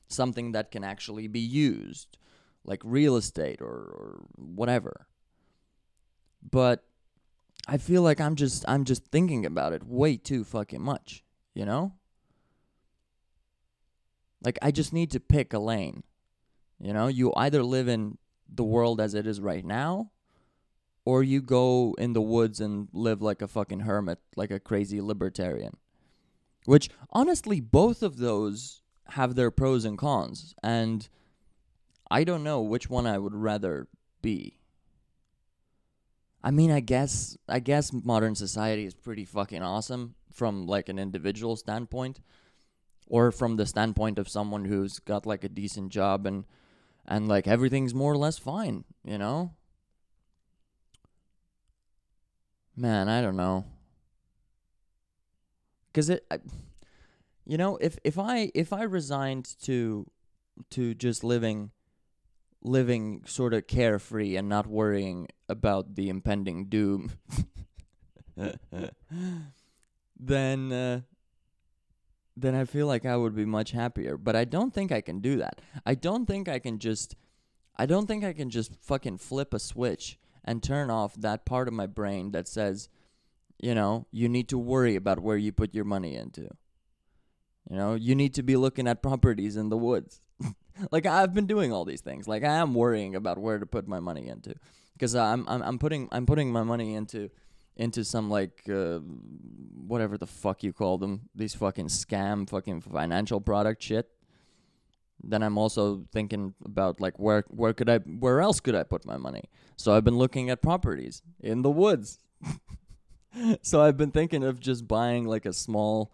Something 0.07 0.51
that 0.51 0.71
can 0.71 0.83
actually 0.83 1.27
be 1.27 1.39
used, 1.39 2.17
like 2.63 2.81
real 2.83 3.15
estate 3.15 3.61
or 3.61 3.67
or 3.67 4.25
whatever. 4.35 5.07
But 6.49 6.83
I 7.67 7.77
feel 7.77 8.01
like 8.01 8.21
I'm 8.21 8.35
just 8.35 8.65
I'm 8.67 8.85
just 8.85 9.05
thinking 9.05 9.45
about 9.45 9.73
it 9.73 9.83
way 9.83 10.17
too 10.17 10.43
fucking 10.43 10.81
much, 10.81 11.23
you 11.53 11.65
know? 11.65 11.93
Like 14.43 14.59
I 14.61 14.71
just 14.71 14.93
need 14.93 15.11
to 15.11 15.19
pick 15.19 15.53
a 15.53 15.59
lane. 15.59 16.03
You 16.79 16.93
know, 16.93 17.07
you 17.07 17.33
either 17.35 17.63
live 17.63 17.87
in 17.87 18.17
the 18.47 18.63
world 18.63 19.01
as 19.01 19.13
it 19.13 19.27
is 19.27 19.41
right 19.41 19.65
now 19.65 20.11
or 21.09 21.23
you 21.23 21.41
go 21.41 21.95
in 21.97 22.13
the 22.13 22.21
woods 22.21 22.59
and 22.59 22.87
live 22.93 23.19
like 23.19 23.41
a 23.41 23.47
fucking 23.47 23.79
hermit, 23.79 24.19
like 24.35 24.51
a 24.51 24.59
crazy 24.59 25.01
libertarian. 25.01 25.75
Which 26.65 26.87
honestly 27.09 27.59
both 27.59 28.03
of 28.03 28.17
those 28.17 28.83
have 29.07 29.33
their 29.33 29.49
pros 29.49 29.85
and 29.85 29.97
cons 29.97 30.53
and 30.61 31.09
I 32.11 32.23
don't 32.23 32.43
know 32.43 32.61
which 32.61 32.91
one 32.91 33.07
I 33.07 33.17
would 33.17 33.33
rather 33.33 33.87
be. 34.21 34.59
I 36.43 36.51
mean, 36.51 36.69
I 36.69 36.79
guess 36.79 37.35
I 37.47 37.59
guess 37.59 37.91
modern 37.91 38.35
society 38.35 38.85
is 38.85 38.93
pretty 38.93 39.25
fucking 39.25 39.63
awesome 39.63 40.13
from 40.31 40.67
like 40.67 40.89
an 40.89 40.99
individual 40.99 41.55
standpoint 41.55 42.19
or 43.07 43.31
from 43.31 43.55
the 43.55 43.65
standpoint 43.65 44.19
of 44.19 44.29
someone 44.29 44.65
who's 44.65 44.99
got 44.99 45.25
like 45.25 45.43
a 45.43 45.49
decent 45.49 45.91
job 45.91 46.27
and 46.27 46.45
and 47.07 47.27
like 47.27 47.47
everything's 47.47 47.95
more 47.95 48.13
or 48.13 48.17
less 48.17 48.37
fine, 48.37 48.83
you 49.03 49.17
know? 49.17 49.55
Man, 52.79 53.09
I 53.09 53.21
don't 53.21 53.35
know. 53.35 53.65
Cuz 55.93 56.09
it 56.09 56.25
I, 56.31 56.39
you 57.45 57.57
know, 57.57 57.75
if 57.77 57.99
if 58.05 58.17
I 58.17 58.51
if 58.55 58.71
I 58.71 58.83
resigned 58.83 59.53
to 59.63 60.09
to 60.69 60.93
just 60.93 61.21
living 61.21 61.71
living 62.61 63.23
sort 63.25 63.53
of 63.53 63.67
carefree 63.67 64.37
and 64.37 64.47
not 64.47 64.65
worrying 64.65 65.27
about 65.49 65.95
the 65.95 66.09
impending 66.09 66.65
doom 66.65 67.11
then 70.19 70.71
uh, 70.71 71.01
then 72.37 72.55
I 72.55 72.63
feel 72.63 72.87
like 72.87 73.05
I 73.05 73.17
would 73.17 73.35
be 73.35 73.45
much 73.45 73.71
happier. 73.71 74.15
But 74.15 74.37
I 74.37 74.45
don't 74.45 74.73
think 74.73 74.91
I 74.91 75.01
can 75.01 75.19
do 75.19 75.37
that. 75.37 75.59
I 75.85 75.95
don't 75.95 76.25
think 76.25 76.47
I 76.47 76.59
can 76.59 76.79
just 76.79 77.15
I 77.75 77.85
don't 77.85 78.07
think 78.07 78.23
I 78.23 78.31
can 78.31 78.49
just 78.49 78.75
fucking 78.81 79.17
flip 79.17 79.53
a 79.53 79.59
switch 79.59 80.17
and 80.49 80.63
turn 80.63 80.89
off 80.89 81.13
that 81.13 81.45
part 81.45 81.67
of 81.67 81.75
my 81.75 81.85
brain 81.85 82.31
that 82.31 82.47
says, 82.47 82.89
you 83.59 83.75
know, 83.75 84.07
you 84.11 84.27
need 84.27 84.49
to 84.49 84.57
worry 84.57 84.95
about 84.95 85.19
where 85.19 85.37
you 85.37 85.51
put 85.51 85.75
your 85.75 85.85
money 85.85 86.15
into. 86.15 86.49
You 87.69 87.75
know, 87.75 87.93
you 87.93 88.15
need 88.15 88.33
to 88.33 88.41
be 88.41 88.55
looking 88.55 88.87
at 88.87 89.03
properties 89.03 89.55
in 89.55 89.69
the 89.69 89.77
woods. 89.77 90.21
like 90.91 91.05
I've 91.05 91.35
been 91.35 91.45
doing 91.45 91.71
all 91.71 91.85
these 91.85 92.01
things. 92.01 92.27
Like 92.27 92.43
I 92.43 92.55
am 92.55 92.73
worrying 92.73 93.13
about 93.13 93.37
where 93.37 93.59
to 93.59 93.65
put 93.67 93.87
my 93.87 93.99
money 93.99 94.27
into 94.27 94.55
because 94.93 95.13
I'm, 95.13 95.47
I'm 95.47 95.61
I'm 95.61 95.77
putting 95.77 96.09
I'm 96.11 96.25
putting 96.25 96.51
my 96.51 96.63
money 96.63 96.95
into 96.95 97.29
into 97.75 98.03
some 98.03 98.31
like 98.31 98.67
uh, 98.67 99.01
whatever 99.85 100.17
the 100.17 100.25
fuck 100.25 100.63
you 100.63 100.73
call 100.73 100.97
them 100.97 101.29
these 101.35 101.53
fucking 101.53 101.89
scam 101.89 102.49
fucking 102.49 102.81
financial 102.81 103.39
product 103.39 103.83
shit 103.83 104.09
then 105.23 105.43
i'm 105.43 105.57
also 105.57 106.05
thinking 106.11 106.53
about 106.65 106.99
like 106.99 107.17
where 107.19 107.43
where 107.49 107.73
could 107.73 107.89
i 107.89 107.97
where 107.97 108.41
else 108.41 108.59
could 108.59 108.75
i 108.75 108.83
put 108.83 109.05
my 109.05 109.17
money? 109.17 109.43
So 109.75 109.93
i've 109.93 110.03
been 110.03 110.17
looking 110.17 110.49
at 110.49 110.61
properties 110.61 111.21
in 111.39 111.61
the 111.61 111.71
woods. 111.71 112.19
So 113.61 113.79
i've 113.81 113.95
been 113.95 114.11
thinking 114.11 114.43
of 114.43 114.59
just 114.59 114.87
buying 114.87 115.25
like 115.25 115.45
a 115.45 115.53
small 115.53 116.11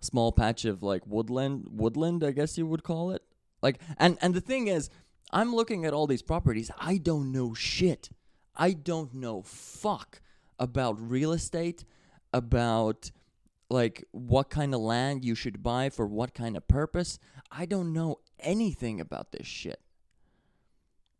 small 0.00 0.30
patch 0.30 0.64
of 0.64 0.84
like 0.84 1.02
woodland 1.04 1.66
woodland 1.68 2.22
i 2.22 2.30
guess 2.30 2.56
you 2.56 2.64
would 2.64 2.84
call 2.84 3.10
it. 3.10 3.22
Like 3.60 3.80
and 3.98 4.16
and 4.22 4.34
the 4.34 4.40
thing 4.40 4.68
is 4.68 4.88
i'm 5.32 5.52
looking 5.54 5.84
at 5.84 5.92
all 5.92 6.06
these 6.06 6.22
properties 6.22 6.70
i 6.78 6.96
don't 6.96 7.32
know 7.32 7.54
shit. 7.54 8.08
I 8.56 8.72
don't 8.72 9.12
know 9.14 9.42
fuck 9.42 10.20
about 10.58 11.10
real 11.10 11.32
estate, 11.32 11.84
about 12.32 13.10
like 13.70 14.04
what 14.12 14.50
kind 14.50 14.74
of 14.74 14.80
land 14.80 15.24
you 15.24 15.34
should 15.34 15.62
buy 15.62 15.90
for 15.90 16.06
what 16.06 16.34
kind 16.34 16.56
of 16.56 16.68
purpose. 16.68 17.18
I 17.50 17.66
don't 17.66 17.92
know 17.92 18.18
anything 18.40 19.00
about 19.00 19.32
this 19.32 19.46
shit. 19.46 19.80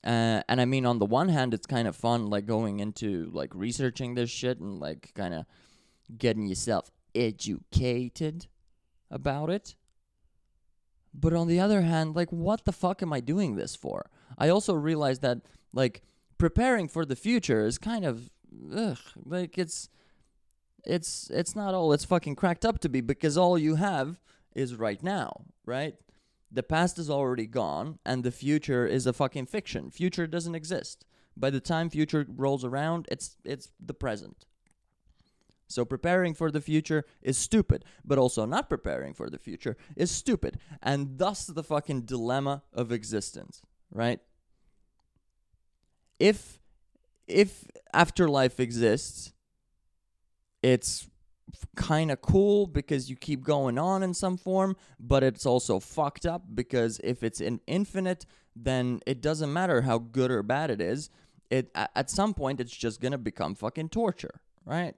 Uh, 0.05 0.43
and 0.49 0.61
I 0.61 0.67
mean, 0.67 0.85
on 0.85 0.99
the 0.99 1.07
one 1.07 1.31
hand, 1.31 1.55
it's 1.55 1.67
kind 1.67 1.89
of 1.89 1.97
fun, 1.97 2.27
like 2.27 2.47
going 2.47 2.81
into 2.81 3.31
like 3.33 3.55
researching 3.55 4.15
this 4.15 4.31
shit 4.31 4.61
and 4.61 4.79
like 4.79 5.13
kind 5.15 5.33
of 5.33 5.47
getting 6.19 6.47
yourself 6.47 6.91
educated 7.15 8.47
about 9.11 9.49
it. 9.51 9.75
But 11.15 11.33
on 11.33 11.47
the 11.47 11.61
other 11.61 11.83
hand, 11.83 12.17
like, 12.17 12.31
what 12.33 12.65
the 12.65 12.73
fuck 12.73 13.01
am 13.01 13.13
I 13.13 13.21
doing 13.21 13.55
this 13.55 13.77
for? 13.77 14.11
I 14.37 14.49
also 14.49 14.75
realized 14.75 15.23
that, 15.23 15.43
like, 15.73 16.03
preparing 16.39 16.89
for 16.89 17.05
the 17.05 17.15
future 17.15 17.65
is 17.65 17.79
kind 17.79 18.05
of 18.05 18.31
ugh, 18.75 18.99
like 19.25 19.59
it's 19.59 19.89
it's 20.87 21.31
it's 21.31 21.57
not 21.57 21.75
all 21.75 21.93
it's 21.93 22.05
fucking 22.05 22.37
cracked 22.37 22.64
up 22.64 22.79
to 22.81 22.88
be 22.88 23.00
because 23.00 23.37
all 23.37 23.59
you 23.59 23.76
have 23.76 24.19
is 24.55 24.76
right 24.76 25.03
now, 25.03 25.47
right? 25.64 25.95
The 26.50 26.62
past 26.62 26.99
is 26.99 27.11
already 27.11 27.47
gone 27.47 27.99
and 28.05 28.23
the 28.23 28.31
future 28.31 28.87
is 28.87 29.07
a 29.07 29.12
fucking 29.12 29.47
fiction. 29.47 29.91
Future 29.91 30.26
doesn't 30.26 30.55
exist. 30.55 31.05
By 31.37 31.50
the 31.50 31.61
time 31.61 31.91
future 31.91 32.26
rolls 32.29 32.64
around, 32.64 33.09
it's 33.11 33.37
it's 33.45 33.71
the 33.85 33.95
present. 33.95 34.47
So 35.67 35.85
preparing 35.85 36.35
for 36.35 36.50
the 36.50 36.61
future 36.61 37.05
is 37.23 37.37
stupid, 37.37 37.85
but 38.05 38.19
also 38.19 38.45
not 38.45 38.69
preparing 38.69 39.14
for 39.14 39.29
the 39.29 39.38
future 39.38 39.76
is 39.97 40.11
stupid. 40.11 40.59
And 40.83 41.19
thus 41.19 41.47
the 41.47 41.64
fucking 41.64 42.03
dilemma 42.03 42.62
of 42.73 42.93
existence, 42.93 43.62
right? 43.91 44.21
If 46.21 46.61
if 47.26 47.64
afterlife 47.93 48.61
exists, 48.61 49.34
it's 50.64 51.06
kind 51.76 52.11
of 52.11 52.23
cool 52.23 52.66
because 52.66 53.11
you 53.11 53.16
keep 53.16 53.44
going 53.44 53.76
on 53.76 54.02
in 54.02 54.14
some 54.14 54.38
form, 54.38 54.75
but 54.99 55.23
it's 55.23 55.44
also 55.44 55.78
fucked 55.78 56.25
up 56.25 56.42
because 56.54 57.02
if 57.04 57.23
it's 57.23 57.42
an 57.42 57.61
infinite, 57.66 58.25
then 58.56 59.00
it 59.06 59.21
doesn't 59.21 59.52
matter 59.52 59.83
how 59.83 59.99
good 59.99 60.30
or 60.30 60.42
bad 60.42 60.71
it 60.71 60.80
is. 60.80 61.11
It 61.50 61.71
at 61.75 62.09
some 62.09 62.33
point 62.33 62.61
it's 62.61 62.75
just 62.75 62.99
gonna 63.02 63.18
become 63.18 63.54
fucking 63.54 63.90
torture, 63.90 64.40
right? 64.64 64.94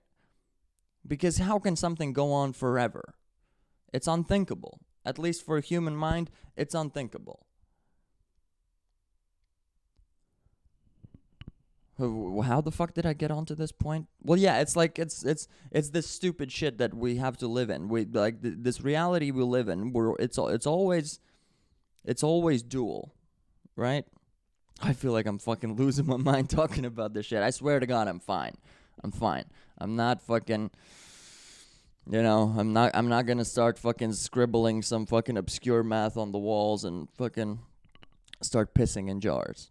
Because 1.04 1.38
how 1.38 1.58
can 1.58 1.74
something 1.74 2.12
go 2.12 2.32
on 2.32 2.52
forever? 2.52 3.16
It's 3.92 4.06
unthinkable. 4.06 4.78
At 5.04 5.18
least 5.18 5.44
for 5.44 5.56
a 5.56 5.60
human 5.60 5.96
mind, 5.96 6.30
it's 6.56 6.76
unthinkable. 6.76 7.45
How 11.98 12.60
the 12.60 12.70
fuck 12.70 12.92
did 12.92 13.06
I 13.06 13.14
get 13.14 13.30
onto 13.30 13.54
this 13.54 13.72
point? 13.72 14.06
Well, 14.22 14.38
yeah, 14.38 14.60
it's 14.60 14.76
like 14.76 14.98
it's 14.98 15.24
it's 15.24 15.48
it's 15.70 15.90
this 15.90 16.06
stupid 16.06 16.52
shit 16.52 16.76
that 16.76 16.92
we 16.92 17.16
have 17.16 17.38
to 17.38 17.48
live 17.48 17.70
in. 17.70 17.88
We 17.88 18.04
like 18.04 18.42
th- 18.42 18.56
this 18.58 18.82
reality 18.82 19.30
we 19.30 19.42
live 19.42 19.68
in. 19.68 19.92
We're 19.94 20.14
it's 20.16 20.36
it's 20.38 20.66
always 20.66 21.20
it's 22.04 22.22
always 22.22 22.62
dual, 22.62 23.14
right? 23.76 24.04
I 24.82 24.92
feel 24.92 25.12
like 25.12 25.26
I'm 25.26 25.38
fucking 25.38 25.76
losing 25.76 26.06
my 26.06 26.16
mind 26.18 26.50
talking 26.50 26.84
about 26.84 27.14
this 27.14 27.26
shit. 27.26 27.42
I 27.42 27.48
swear 27.48 27.80
to 27.80 27.86
God, 27.86 28.08
I'm 28.08 28.20
fine. 28.20 28.56
I'm 29.02 29.10
fine. 29.10 29.44
I'm 29.78 29.96
not 29.96 30.20
fucking. 30.20 30.70
You 32.08 32.22
know, 32.22 32.54
I'm 32.58 32.74
not. 32.74 32.90
I'm 32.92 33.08
not 33.08 33.24
gonna 33.24 33.46
start 33.46 33.78
fucking 33.78 34.12
scribbling 34.12 34.82
some 34.82 35.06
fucking 35.06 35.38
obscure 35.38 35.82
math 35.82 36.18
on 36.18 36.30
the 36.30 36.38
walls 36.38 36.84
and 36.84 37.08
fucking 37.16 37.60
start 38.42 38.74
pissing 38.74 39.08
in 39.08 39.20
jars. 39.22 39.70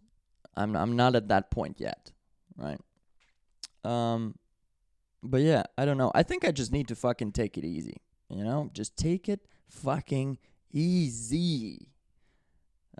I'm. 0.56 0.74
I'm 0.74 0.96
not 0.96 1.14
at 1.14 1.28
that 1.28 1.52
point 1.52 1.76
yet 1.78 2.10
right? 2.56 2.80
Um, 3.84 4.34
but 5.22 5.42
yeah, 5.42 5.64
I 5.76 5.84
don't 5.84 5.98
know. 5.98 6.12
I 6.14 6.22
think 6.22 6.44
I 6.44 6.50
just 6.50 6.72
need 6.72 6.88
to 6.88 6.94
fucking 6.94 7.32
take 7.32 7.56
it 7.56 7.64
easy. 7.64 8.00
You 8.28 8.44
know, 8.44 8.70
just 8.72 8.96
take 8.96 9.28
it 9.28 9.46
fucking 9.68 10.38
easy. 10.72 11.88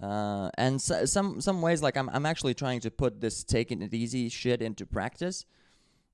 Uh, 0.00 0.50
and 0.58 0.80
so, 0.80 1.04
some 1.04 1.40
some 1.40 1.62
ways, 1.62 1.82
like 1.82 1.96
I'm 1.96 2.08
I'm 2.10 2.26
actually 2.26 2.54
trying 2.54 2.80
to 2.80 2.90
put 2.90 3.20
this 3.20 3.42
taking 3.42 3.82
it 3.82 3.94
easy 3.94 4.28
shit 4.28 4.60
into 4.62 4.86
practice. 4.86 5.46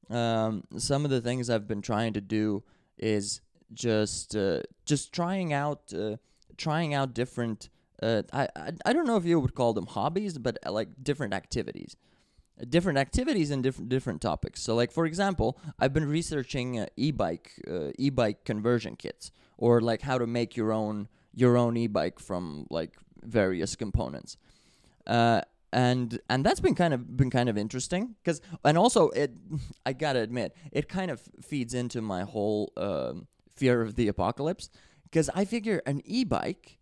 Um, 0.09 0.65
some 0.77 1.05
of 1.05 1.11
the 1.11 1.21
things 1.21 1.51
I've 1.51 1.67
been 1.67 1.83
trying 1.83 2.13
to 2.15 2.21
do 2.21 2.63
is 2.99 3.41
just 3.73 4.37
uh, 4.37 4.61
just 4.85 5.13
trying 5.13 5.53
out 5.53 5.93
uh, 5.93 6.17
trying 6.57 6.95
out 6.95 7.15
different. 7.15 7.69
Uh, 8.01 8.23
I, 8.33 8.49
I 8.55 8.73
I 8.87 8.93
don't 8.93 9.07
know 9.07 9.17
if 9.17 9.25
you 9.25 9.41
would 9.41 9.55
call 9.55 9.73
them 9.73 9.87
hobbies, 9.87 10.39
but 10.39 10.59
uh, 10.65 10.73
like 10.73 10.89
different 11.03 11.35
activities 11.35 11.97
different 12.69 12.99
activities 12.99 13.51
and 13.51 13.63
different 13.63 13.89
different 13.89 14.21
topics. 14.21 14.63
So, 14.63 14.75
like 14.75 14.93
for 14.93 15.07
example, 15.07 15.59
I've 15.79 15.93
been 15.93 16.09
researching 16.09 16.81
uh, 16.81 16.87
e-bike 16.97 17.53
uh, 17.69 17.91
e-bike 17.99 18.45
conversion 18.45 18.97
kits, 18.97 19.31
or 19.59 19.81
like 19.81 20.03
how 20.03 20.19
to 20.19 20.27
make 20.27 20.57
your 20.57 20.73
own 20.73 21.09
your 21.35 21.57
own 21.57 21.77
e-bike 21.77 22.19
from 22.19 22.67
like 22.71 22.95
various 23.23 23.77
components. 23.77 24.37
Uh, 25.07 25.41
and 25.73 26.21
and 26.29 26.45
that's 26.45 26.61
been 26.61 26.75
kind 26.75 26.93
of 26.93 27.17
been 27.17 27.31
kind 27.31 27.49
of 27.49 27.57
interesting 27.57 28.15
because 28.23 28.41
and 28.65 28.77
also 28.77 29.09
it 29.11 29.33
I 29.87 29.95
gotta 29.95 30.21
admit 30.21 30.55
it 30.71 30.89
kind 30.89 31.11
of 31.11 31.21
feeds 31.41 31.75
into 31.75 32.03
my 32.03 32.23
whole 32.23 32.73
um, 32.77 33.27
fear 33.57 33.81
of 33.81 33.95
the 33.95 34.09
apocalypse 34.09 34.69
because 35.05 35.31
I 35.35 35.45
figure 35.45 35.83
an 35.87 36.03
e-bike 36.05 36.79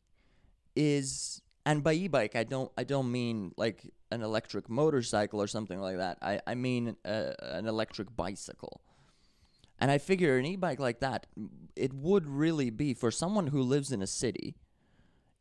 is 0.74 1.40
and 1.64 1.84
by 1.84 1.92
e-bike 1.92 2.34
I 2.34 2.44
don't 2.44 2.70
I 2.76 2.84
don't 2.84 3.10
mean 3.10 3.52
like 3.56 3.84
an 4.10 4.22
electric 4.22 4.68
motorcycle 4.68 5.40
or 5.40 5.46
something 5.46 5.80
like 5.80 5.96
that. 5.96 6.18
I, 6.22 6.40
I 6.46 6.54
mean 6.54 6.96
uh, 7.04 7.32
an 7.40 7.66
electric 7.66 8.16
bicycle. 8.16 8.80
And 9.78 9.90
I 9.90 9.98
figure 9.98 10.36
an 10.36 10.44
e 10.44 10.56
bike 10.56 10.78
like 10.78 11.00
that, 11.00 11.26
it 11.74 11.94
would 11.94 12.26
really 12.28 12.70
be 12.70 12.92
for 12.92 13.10
someone 13.10 13.48
who 13.48 13.62
lives 13.62 13.92
in 13.92 14.02
a 14.02 14.06
city, 14.06 14.56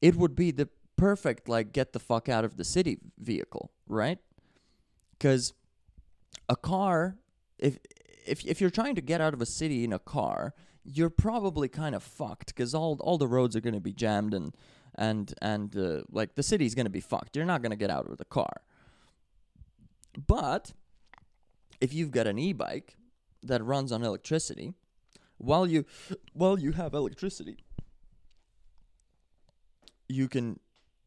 it 0.01 0.15
would 0.15 0.35
be 0.35 0.51
the 0.51 0.69
perfect, 0.95 1.49
like, 1.49 1.73
get 1.73 1.93
the 1.93 1.99
fuck 1.99 2.29
out 2.29 2.45
of 2.45 2.55
the 2.55 2.63
city 2.63 2.99
vehicle, 3.17 3.71
right? 3.87 4.19
Because 5.11 5.53
a 6.47 6.55
car, 6.55 7.17
if, 7.57 7.77
if, 8.25 8.45
if 8.45 8.61
you're 8.61 8.69
trying 8.69 8.95
to 8.95 9.01
get 9.01 9.19
out 9.19 9.33
of 9.33 9.41
a 9.41 9.45
city 9.45 9.83
in 9.83 9.91
a 9.91 9.99
car, 9.99 10.53
you're 10.83 11.09
probably 11.09 11.67
kind 11.67 11.93
of 11.93 12.01
fucked 12.01 12.47
because 12.47 12.73
all, 12.73 12.97
all 13.01 13.17
the 13.17 13.27
roads 13.27 13.55
are 13.55 13.61
going 13.61 13.73
to 13.73 13.81
be 13.81 13.93
jammed 13.93 14.33
and 14.33 14.55
and 14.99 15.33
and 15.41 15.75
uh, 15.75 16.01
like 16.11 16.35
the 16.35 16.43
city's 16.43 16.75
gonna 16.75 16.89
be 16.89 16.99
fucked. 16.99 17.35
You're 17.35 17.45
not 17.45 17.63
gonna 17.63 17.77
get 17.77 17.89
out 17.89 18.07
with 18.07 18.21
a 18.21 18.25
car. 18.25 18.61
But 20.27 20.73
if 21.79 21.93
you've 21.93 22.11
got 22.11 22.27
an 22.27 22.37
e-bike 22.37 22.97
that 23.43 23.63
runs 23.63 23.91
on 23.91 24.03
electricity, 24.03 24.73
while 25.37 25.65
you 25.65 25.85
while 26.33 26.59
you 26.59 26.73
have 26.73 26.93
electricity, 26.93 27.63
you 30.09 30.27
can 30.27 30.59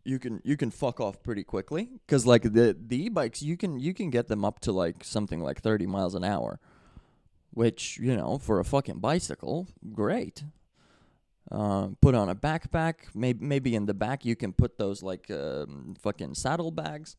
you 0.05 0.19
can 0.19 0.41
you 0.43 0.57
can 0.57 0.71
fuck 0.71 0.99
off 0.99 1.23
pretty 1.23 1.45
quickly 1.45 1.91
because 2.07 2.27
like 2.27 2.43
the 2.43 2.77
the 2.81 3.05
e-bikes 3.05 3.43
you 3.43 3.59
can 3.59 3.79
you 3.79 3.93
can 3.93 4.09
get 4.09 4.29
them 4.29 4.45
up 4.45 4.59
to 4.61 4.73
like 4.73 5.05
something 5.05 5.41
like 5.41 5.61
30 5.61 5.87
miles 5.87 6.15
an 6.15 6.25
hour 6.25 6.59
which 7.51 7.99
you 7.99 8.17
know 8.17 8.37
for 8.39 8.59
a 8.59 8.65
fucking 8.65 8.99
bicycle 8.99 9.69
great 9.93 10.43
uh, 11.51 11.89
put 12.01 12.15
on 12.15 12.29
a 12.29 12.35
backpack 12.35 12.95
maybe 13.15 13.45
maybe 13.45 13.75
in 13.75 13.87
the 13.87 13.95
back 13.95 14.25
you 14.25 14.37
can 14.37 14.53
put 14.53 14.79
those 14.79 15.03
like 15.03 15.31
um, 15.31 15.95
fucking 15.99 16.35
saddlebags 16.35 17.17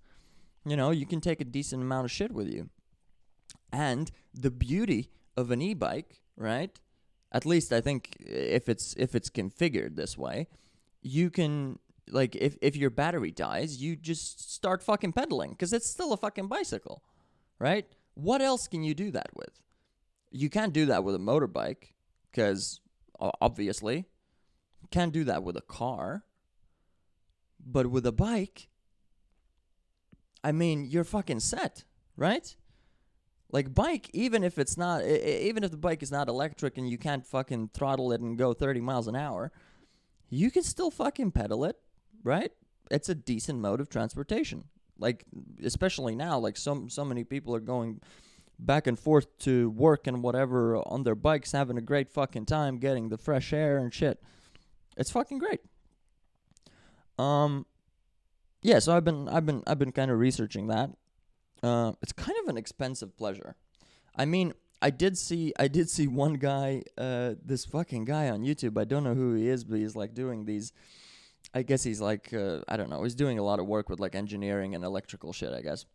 you 0.66 0.76
know 0.76 0.92
you 0.92 1.06
can 1.06 1.20
take 1.22 1.42
a 1.42 1.46
decent 1.46 1.82
amount 1.82 2.06
of 2.06 2.12
shit 2.12 2.32
with 2.32 2.48
you 2.48 2.70
and 3.72 4.12
the 4.34 4.52
beauty 4.52 5.10
of 5.36 5.52
an 5.52 5.62
e-bike 5.62 6.22
right 6.38 6.80
at 7.32 7.46
least 7.46 7.74
i 7.74 7.82
think 7.82 8.16
if 8.20 8.70
it's 8.70 8.96
if 8.98 9.14
it's 9.14 9.30
configured 9.30 9.96
this 9.96 10.18
way 10.18 10.48
you 11.02 11.30
can 11.30 11.78
like 12.10 12.36
if 12.36 12.58
if 12.62 12.76
your 12.76 12.90
battery 12.90 13.32
dies, 13.32 13.82
you 13.82 13.96
just 13.96 14.54
start 14.54 14.84
fucking 14.84 15.14
pedaling 15.14 15.52
because 15.52 15.74
it's 15.74 15.90
still 15.90 16.14
a 16.14 16.18
fucking 16.18 16.48
bicycle, 16.48 17.04
right? 17.60 17.86
What 18.16 18.42
else 18.42 18.68
can 18.68 18.84
you 18.84 18.94
do 18.94 19.12
that 19.12 19.30
with? 19.34 19.62
You 20.32 20.50
can't 20.50 20.74
do 20.74 20.88
that 20.88 21.04
with 21.04 21.16
a 21.16 21.20
motorbike 21.20 21.94
because 22.32 22.82
obviously 23.20 24.06
can't 24.92 25.14
do 25.14 25.24
that 25.26 25.44
with 25.44 25.58
a 25.58 25.62
car. 25.62 26.24
But 27.66 27.88
with 27.88 28.06
a 28.06 28.12
bike, 28.12 28.68
I 30.44 30.52
mean, 30.52 30.86
you're 30.86 31.06
fucking 31.06 31.40
set, 31.40 31.86
right? 32.18 32.56
Like 33.52 33.74
bike, 33.74 34.10
even 34.14 34.44
if 34.44 34.58
it's 34.58 34.76
not, 34.76 35.06
even 35.06 35.64
if 35.64 35.72
the 35.72 35.78
bike 35.78 36.04
is 36.04 36.12
not 36.12 36.28
electric 36.28 36.78
and 36.78 36.90
you 36.90 36.98
can't 36.98 37.26
fucking 37.26 37.70
throttle 37.74 38.12
it 38.12 38.20
and 38.20 38.38
go 38.38 38.54
30 38.54 38.82
miles 38.82 39.08
an 39.08 39.16
hour, 39.16 39.52
you 40.30 40.52
can 40.52 40.64
still 40.64 40.92
fucking 40.92 41.32
pedal 41.32 41.64
it 41.64 41.78
right? 42.24 42.52
It's 42.90 43.10
a 43.10 43.16
decent 43.16 43.60
mode 43.60 43.80
of 43.80 43.90
transportation. 43.90 44.66
Like 44.98 45.26
especially 45.64 46.16
now, 46.16 46.38
like 46.40 46.58
so 46.58 46.86
so 46.88 47.04
many 47.04 47.24
people 47.24 47.56
are 47.56 47.60
going 47.60 48.00
back 48.60 48.88
and 48.88 48.98
forth 48.98 49.38
to 49.40 49.70
work 49.72 50.08
and 50.08 50.24
whatever 50.24 50.78
on 50.78 51.04
their 51.04 51.16
bikes, 51.16 51.52
having 51.52 51.78
a 51.78 51.82
great 51.82 52.10
fucking 52.10 52.46
time, 52.46 52.78
getting 52.78 53.10
the 53.10 53.18
fresh 53.18 53.52
air 53.52 53.78
and 53.78 53.94
shit. 53.94 54.22
It's 54.98 55.12
fucking 55.12 55.40
great. 55.40 55.62
Um, 57.18 57.66
yeah. 58.62 58.80
So 58.80 58.96
I've 58.96 59.04
been 59.04 59.28
I've 59.30 59.46
been 59.46 59.64
I've 59.68 59.80
been 59.80 59.92
kind 59.92 60.12
of 60.12 60.20
researching 60.20 60.68
that. 60.68 60.92
Uh, 61.62 61.94
it's 62.02 62.12
kind 62.12 62.38
of 62.44 62.50
an 62.50 62.58
expensive 62.58 63.16
pleasure. 63.18 63.56
I 64.16 64.26
mean, 64.26 64.54
I 64.82 64.90
did 64.90 65.18
see 65.18 65.54
I 65.58 65.68
did 65.68 65.90
see 65.90 66.08
one 66.08 66.36
guy, 66.36 66.84
uh, 66.98 67.36
this 67.44 67.66
fucking 67.66 68.06
guy 68.06 68.30
on 68.30 68.44
YouTube. 68.44 68.80
I 68.80 68.84
don't 68.84 69.04
know 69.04 69.16
who 69.16 69.34
he 69.34 69.48
is, 69.48 69.64
but 69.64 69.80
he's 69.80 69.96
like 69.96 70.14
doing 70.14 70.46
these 70.46 70.74
I 71.54 71.64
guess 71.64 71.84
he's 71.84 72.02
like 72.02 72.34
uh, 72.34 72.60
I 72.68 72.78
don't 72.78 72.90
know. 72.90 73.04
He's 73.04 73.16
doing 73.16 73.40
a 73.40 73.44
lot 73.44 73.60
of 73.60 73.68
work 73.68 73.90
with 73.90 74.00
like 74.00 74.16
engineering 74.16 74.76
and 74.76 74.84
electrical 74.84 75.34
shit. 75.34 75.54
I 75.54 75.62
guess. 75.62 75.86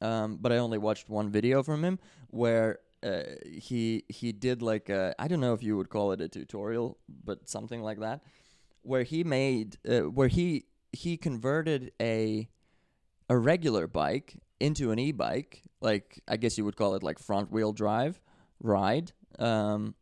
Um, 0.00 0.38
but 0.40 0.52
I 0.52 0.58
only 0.58 0.78
watched 0.78 1.08
one 1.08 1.30
video 1.30 1.62
from 1.62 1.84
him 1.84 1.98
where 2.30 2.80
uh, 3.02 3.22
he 3.44 4.04
he 4.08 4.32
did 4.32 4.62
like 4.62 4.90
I 4.90 5.28
don't 5.28 5.40
know 5.40 5.54
if 5.54 5.62
you 5.62 5.76
would 5.76 5.88
call 5.88 6.12
it 6.12 6.20
a 6.20 6.28
tutorial, 6.28 6.98
but 7.24 7.48
something 7.48 7.82
like 7.82 8.00
that, 8.00 8.22
where 8.82 9.02
he 9.02 9.24
made 9.24 9.78
uh, 9.88 10.00
where 10.00 10.28
he 10.28 10.66
he 10.92 11.16
converted 11.16 11.92
a 12.00 12.48
a 13.28 13.36
regular 13.36 13.86
bike 13.86 14.36
into 14.60 14.90
an 14.90 14.98
e-bike, 14.98 15.62
like 15.80 16.20
I 16.28 16.36
guess 16.36 16.56
you 16.56 16.64
would 16.64 16.76
call 16.76 16.94
it 16.94 17.02
like 17.02 17.18
front 17.18 17.50
wheel 17.50 17.72
drive 17.72 18.20
ride. 18.60 19.12
Um, 19.38 19.94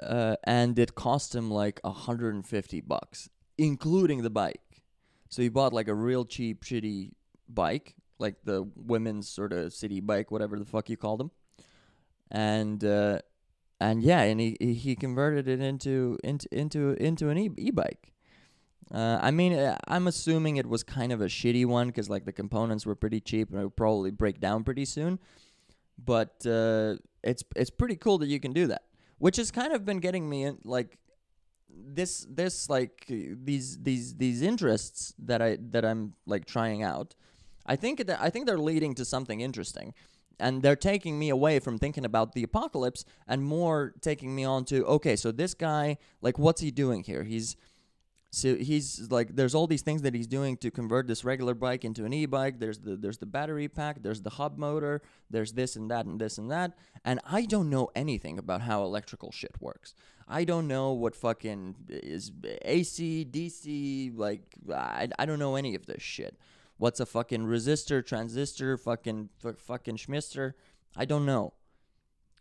uh, 0.00 0.36
and 0.44 0.78
it 0.78 0.94
cost 0.94 1.34
him 1.34 1.50
like 1.50 1.80
150 1.82 2.80
bucks, 2.82 3.28
including 3.56 4.22
the 4.22 4.30
bike. 4.30 4.82
So 5.28 5.42
he 5.42 5.48
bought 5.48 5.72
like 5.72 5.88
a 5.88 5.94
real 5.94 6.24
cheap, 6.24 6.62
shitty 6.64 7.12
bike, 7.48 7.94
like 8.18 8.36
the 8.44 8.68
women's 8.76 9.28
sort 9.28 9.52
of 9.52 9.72
city 9.72 10.00
bike, 10.00 10.30
whatever 10.30 10.58
the 10.58 10.64
fuck 10.64 10.88
you 10.88 10.96
call 10.96 11.16
them, 11.16 11.30
and 12.30 12.84
uh, 12.84 13.20
and 13.80 14.02
yeah, 14.02 14.22
and 14.22 14.40
he 14.40 14.56
he 14.60 14.94
converted 14.94 15.48
it 15.48 15.60
into 15.60 16.18
into 16.24 16.48
into 16.52 16.90
into 17.02 17.28
an 17.28 17.38
e 17.38 17.50
e-bike. 17.56 18.12
Uh, 18.94 19.18
I 19.20 19.32
mean, 19.32 19.52
uh, 19.52 19.76
I'm 19.88 20.06
assuming 20.06 20.56
it 20.56 20.66
was 20.66 20.84
kind 20.84 21.12
of 21.12 21.20
a 21.20 21.26
shitty 21.26 21.66
one 21.66 21.88
because 21.88 22.08
like 22.08 22.24
the 22.24 22.32
components 22.32 22.86
were 22.86 22.94
pretty 22.94 23.20
cheap 23.20 23.50
and 23.50 23.60
it 23.60 23.64
would 23.64 23.76
probably 23.76 24.12
break 24.12 24.40
down 24.40 24.62
pretty 24.62 24.84
soon. 24.84 25.18
But 25.98 26.46
uh, 26.46 26.96
it's 27.24 27.42
it's 27.56 27.70
pretty 27.70 27.96
cool 27.96 28.18
that 28.18 28.28
you 28.28 28.38
can 28.38 28.52
do 28.52 28.68
that 28.68 28.82
which 29.18 29.36
has 29.36 29.50
kind 29.50 29.72
of 29.72 29.84
been 29.84 29.98
getting 29.98 30.28
me 30.28 30.44
in 30.44 30.58
like 30.64 30.98
this 31.68 32.26
this 32.28 32.70
like 32.70 33.04
these 33.08 33.78
these 33.82 34.14
these 34.16 34.42
interests 34.42 35.14
that 35.18 35.42
I 35.42 35.58
that 35.70 35.84
I'm 35.84 36.14
like 36.26 36.46
trying 36.46 36.82
out. 36.82 37.14
I 37.66 37.76
think 37.76 38.06
that 38.06 38.20
I 38.20 38.30
think 38.30 38.46
they're 38.46 38.58
leading 38.58 38.94
to 38.94 39.04
something 39.04 39.40
interesting. 39.40 39.94
And 40.38 40.62
they're 40.62 40.76
taking 40.76 41.18
me 41.18 41.30
away 41.30 41.60
from 41.60 41.78
thinking 41.78 42.04
about 42.04 42.34
the 42.34 42.42
apocalypse 42.42 43.06
and 43.26 43.42
more 43.42 43.94
taking 44.02 44.34
me 44.34 44.44
on 44.44 44.66
to 44.66 44.84
okay, 44.84 45.16
so 45.16 45.32
this 45.32 45.54
guy, 45.54 45.96
like, 46.20 46.38
what's 46.38 46.60
he 46.60 46.70
doing 46.70 47.02
here? 47.04 47.22
He's 47.22 47.56
so 48.36 48.54
he's 48.54 49.10
like, 49.10 49.34
there's 49.34 49.54
all 49.54 49.66
these 49.66 49.80
things 49.80 50.02
that 50.02 50.14
he's 50.14 50.26
doing 50.26 50.58
to 50.58 50.70
convert 50.70 51.06
this 51.06 51.24
regular 51.24 51.54
bike 51.54 51.86
into 51.86 52.04
an 52.04 52.12
e-bike. 52.12 52.58
There's 52.58 52.78
the 52.78 52.94
there's 52.94 53.16
the 53.16 53.24
battery 53.24 53.66
pack. 53.66 54.02
There's 54.02 54.20
the 54.20 54.28
hub 54.28 54.58
motor. 54.58 55.00
There's 55.30 55.52
this 55.52 55.74
and 55.74 55.90
that 55.90 56.04
and 56.04 56.20
this 56.20 56.36
and 56.36 56.50
that. 56.50 56.72
And 57.02 57.18
I 57.24 57.46
don't 57.46 57.70
know 57.70 57.88
anything 57.94 58.38
about 58.38 58.60
how 58.60 58.84
electrical 58.84 59.32
shit 59.32 59.52
works. 59.58 59.94
I 60.28 60.44
don't 60.44 60.68
know 60.68 60.92
what 60.92 61.16
fucking 61.16 61.76
is 61.88 62.30
AC, 62.62 63.26
DC. 63.30 64.12
Like 64.14 64.42
I 64.70 65.08
I 65.18 65.24
don't 65.24 65.38
know 65.38 65.56
any 65.56 65.74
of 65.74 65.86
this 65.86 66.02
shit. 66.02 66.36
What's 66.78 67.00
a 67.00 67.06
fucking 67.06 67.46
resistor, 67.46 68.04
transistor, 68.04 68.76
fucking 68.76 69.30
f- 69.44 69.58
fucking 69.58 69.96
schmister? 69.96 70.52
I 70.94 71.04
don't 71.04 71.24
know. 71.24 71.54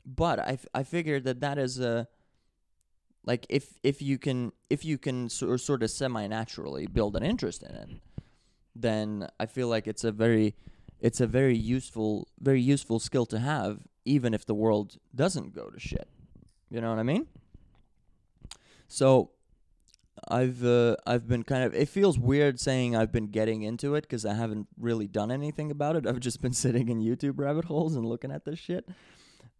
But 0.05 0.39
I, 0.39 0.51
f- 0.53 0.65
I 0.73 0.83
figured 0.83 1.23
that 1.23 1.39
that 1.39 1.57
is 1.57 1.79
a 1.79 2.07
like 3.25 3.45
if 3.49 3.79
if 3.81 4.01
you 4.01 4.17
can 4.17 4.51
if 4.69 4.85
you 4.85 4.97
can 4.97 5.29
sort 5.29 5.59
sort 5.61 5.83
of 5.83 5.89
semi 5.89 6.27
naturally 6.27 6.85
build 6.85 7.15
an 7.15 7.23
interest 7.23 7.63
in 7.63 7.75
it, 7.75 7.89
then 8.75 9.27
I 9.39 9.45
feel 9.45 9.67
like 9.67 9.87
it's 9.87 10.03
a 10.03 10.11
very 10.11 10.55
it's 10.99 11.21
a 11.21 11.27
very 11.27 11.57
useful 11.57 12.27
very 12.39 12.61
useful 12.61 12.99
skill 12.99 13.25
to 13.27 13.39
have 13.39 13.79
even 14.03 14.33
if 14.33 14.45
the 14.45 14.53
world 14.53 14.97
doesn't 15.15 15.53
go 15.53 15.69
to 15.69 15.79
shit. 15.79 16.07
You 16.69 16.81
know 16.81 16.89
what 16.89 16.99
I 16.99 17.03
mean? 17.03 17.27
So 18.87 19.31
I've 20.27 20.63
uh, 20.63 20.95
I've 21.05 21.27
been 21.27 21.43
kind 21.43 21.63
of 21.63 21.73
it 21.73 21.89
feels 21.89 22.17
weird 22.17 22.59
saying 22.59 22.95
I've 22.95 23.11
been 23.11 23.27
getting 23.27 23.63
into 23.63 23.95
it 23.95 24.01
because 24.01 24.25
I 24.25 24.33
haven't 24.33 24.67
really 24.79 25.07
done 25.07 25.31
anything 25.31 25.71
about 25.71 25.95
it. 25.95 26.07
I've 26.07 26.19
just 26.19 26.41
been 26.41 26.53
sitting 26.65 26.89
in 26.89 27.01
YouTube 27.01 27.39
rabbit 27.39 27.65
holes 27.65 27.95
and 27.95 28.05
looking 28.05 28.31
at 28.31 28.45
this 28.45 28.59
shit 28.59 28.87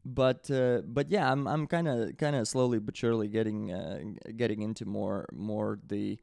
but 0.06 0.50
uh, 0.52 0.82
but 0.86 1.10
yeah, 1.10 1.32
I'm 1.32 1.48
I'm 1.48 1.66
kind 1.66 1.88
of 1.88 2.16
kind 2.18 2.36
of 2.36 2.48
slowly 2.48 2.78
but 2.78 2.96
surely 2.96 3.28
getting 3.28 3.72
uh, 3.72 4.00
getting 4.38 4.62
into 4.62 4.86
more 4.86 5.28
more 5.34 5.80
the 5.88 6.20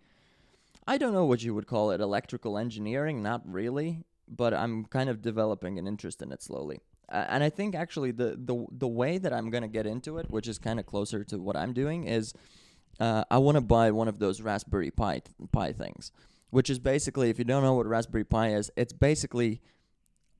I 0.86 0.98
don't 0.98 1.12
know 1.12 1.24
what 1.24 1.42
you 1.42 1.54
would 1.54 1.66
call 1.66 1.90
it 1.90 2.00
electrical 2.00 2.56
engineering, 2.56 3.22
not 3.22 3.42
really, 3.44 4.04
but 4.28 4.54
I'm 4.54 4.84
kind 4.84 5.10
of 5.10 5.20
developing 5.20 5.78
an 5.78 5.86
interest 5.86 6.22
in 6.22 6.32
it 6.32 6.42
slowly. 6.42 6.80
And 7.08 7.42
I 7.42 7.50
think 7.50 7.74
actually 7.74 8.12
the 8.12 8.38
the 8.38 8.66
the 8.70 8.88
way 8.88 9.18
that 9.18 9.32
I'm 9.32 9.50
gonna 9.50 9.68
get 9.68 9.86
into 9.86 10.18
it, 10.18 10.30
which 10.30 10.46
is 10.46 10.58
kind 10.58 10.78
of 10.78 10.86
closer 10.86 11.24
to 11.24 11.38
what 11.38 11.56
I'm 11.56 11.72
doing, 11.72 12.04
is 12.04 12.32
uh, 13.00 13.24
I 13.30 13.38
want 13.38 13.56
to 13.56 13.60
buy 13.60 13.90
one 13.90 14.08
of 14.08 14.18
those 14.18 14.40
Raspberry 14.40 14.90
Pi 14.90 15.20
th- 15.20 15.50
Pi 15.50 15.72
things, 15.72 16.12
which 16.50 16.70
is 16.70 16.78
basically 16.78 17.30
if 17.30 17.38
you 17.38 17.44
don't 17.44 17.62
know 17.62 17.74
what 17.74 17.86
Raspberry 17.86 18.24
Pi 18.24 18.54
is, 18.54 18.70
it's 18.76 18.92
basically 18.92 19.60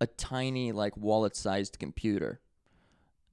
a 0.01 0.07
tiny 0.07 0.73
like 0.73 0.97
wallet-sized 0.97 1.79
computer 1.79 2.41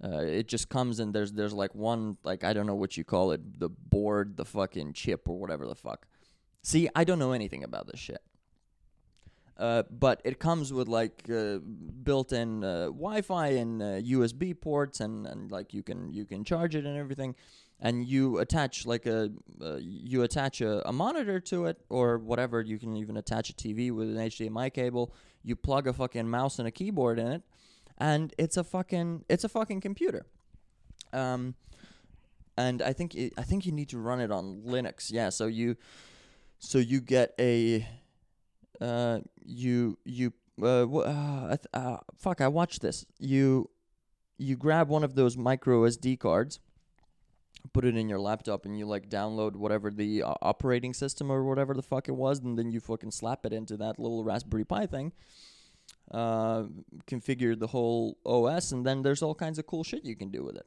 uh, 0.03 0.19
it 0.19 0.47
just 0.47 0.69
comes 0.69 0.99
and 0.99 1.13
there's 1.13 1.33
there's 1.33 1.53
like 1.53 1.75
one 1.75 2.17
like 2.23 2.43
I 2.43 2.53
don't 2.53 2.65
know 2.65 2.75
what 2.75 2.95
you 2.95 3.03
call 3.03 3.31
it 3.31 3.59
the 3.59 3.69
board 3.69 4.37
the 4.37 4.45
fucking 4.45 4.93
chip 4.93 5.27
or 5.27 5.37
whatever 5.37 5.65
the 5.65 5.75
fuck. 5.75 6.07
See, 6.61 6.89
I 6.95 7.03
don't 7.03 7.19
know 7.19 7.33
anything 7.33 7.63
about 7.63 7.87
this 7.87 7.99
shit. 7.99 8.21
Uh, 9.57 9.83
but 9.91 10.21
it 10.23 10.39
comes 10.39 10.71
with 10.71 10.87
like 10.87 11.29
uh, 11.29 11.57
built-in 12.03 12.63
uh, 12.63 12.85
Wi-Fi 12.85 13.47
and 13.47 13.81
USB 13.81 14.51
uh, 14.51 14.55
ports, 14.55 15.01
and, 15.01 15.27
and 15.27 15.51
like 15.51 15.73
you 15.73 15.83
can 15.83 16.13
you 16.13 16.23
can 16.23 16.45
charge 16.45 16.75
it 16.75 16.85
and 16.85 16.97
everything, 16.97 17.35
and 17.81 18.05
you 18.05 18.39
attach 18.39 18.85
like 18.85 19.05
a 19.05 19.31
uh, 19.61 19.77
you 19.79 20.23
attach 20.23 20.61
a, 20.61 20.87
a 20.87 20.91
monitor 20.91 21.39
to 21.39 21.65
it 21.65 21.77
or 21.89 22.17
whatever. 22.17 22.61
You 22.61 22.77
can 22.77 22.97
even 22.97 23.17
attach 23.17 23.49
a 23.49 23.53
TV 23.53 23.91
with 23.91 24.09
an 24.09 24.17
HDMI 24.17 24.73
cable. 24.73 25.13
You 25.43 25.55
plug 25.55 25.87
a 25.87 25.93
fucking 25.93 26.29
mouse 26.29 26.59
and 26.59 26.67
a 26.67 26.71
keyboard 26.71 27.19
in 27.19 27.27
it, 27.27 27.43
and 27.97 28.33
it's 28.37 28.57
a 28.57 28.63
fucking 28.63 29.25
it's 29.29 29.43
a 29.43 29.49
fucking 29.49 29.81
computer. 29.81 30.25
Um, 31.13 31.55
and 32.57 32.81
I 32.81 32.91
think 32.91 33.15
it, 33.15 33.33
I 33.37 33.43
think 33.43 33.65
you 33.65 33.71
need 33.71 33.89
to 33.89 33.97
run 33.97 34.19
it 34.19 34.31
on 34.31 34.63
Linux. 34.65 35.11
Yeah, 35.11 35.29
so 35.29 35.47
you 35.47 35.77
so 36.59 36.77
you 36.77 36.99
get 36.99 37.33
a 37.39 37.87
uh 38.81 39.19
you 39.45 39.97
you 40.03 40.33
uh, 40.61 40.85
uh, 40.85 41.57
uh 41.73 41.97
fuck 42.17 42.41
I 42.41 42.49
watched 42.49 42.81
this. 42.81 43.05
You 43.17 43.69
you 44.37 44.57
grab 44.57 44.89
one 44.89 45.03
of 45.03 45.15
those 45.15 45.37
micro 45.37 45.83
SD 45.83 46.19
cards, 46.19 46.59
put 47.73 47.85
it 47.85 47.95
in 47.95 48.09
your 48.09 48.19
laptop 48.19 48.65
and 48.65 48.77
you 48.77 48.85
like 48.85 49.09
download 49.09 49.55
whatever 49.55 49.91
the 49.91 50.23
uh, 50.23 50.33
operating 50.41 50.93
system 50.93 51.31
or 51.31 51.43
whatever 51.43 51.73
the 51.73 51.81
fuck 51.81 52.07
it 52.07 52.15
was 52.15 52.39
and 52.39 52.57
then 52.57 52.71
you 52.71 52.79
fucking 52.79 53.11
slap 53.11 53.45
it 53.45 53.53
into 53.53 53.77
that 53.77 53.99
little 53.99 54.23
Raspberry 54.23 54.65
Pi 54.65 54.85
thing 54.85 55.11
uh, 56.11 56.63
configure 57.07 57.57
the 57.57 57.67
whole 57.67 58.17
OS 58.25 58.71
and 58.71 58.85
then 58.85 59.01
there's 59.01 59.21
all 59.21 59.35
kinds 59.35 59.59
of 59.59 59.67
cool 59.67 59.83
shit 59.83 60.03
you 60.03 60.15
can 60.15 60.29
do 60.29 60.43
with 60.43 60.55
it. 60.55 60.65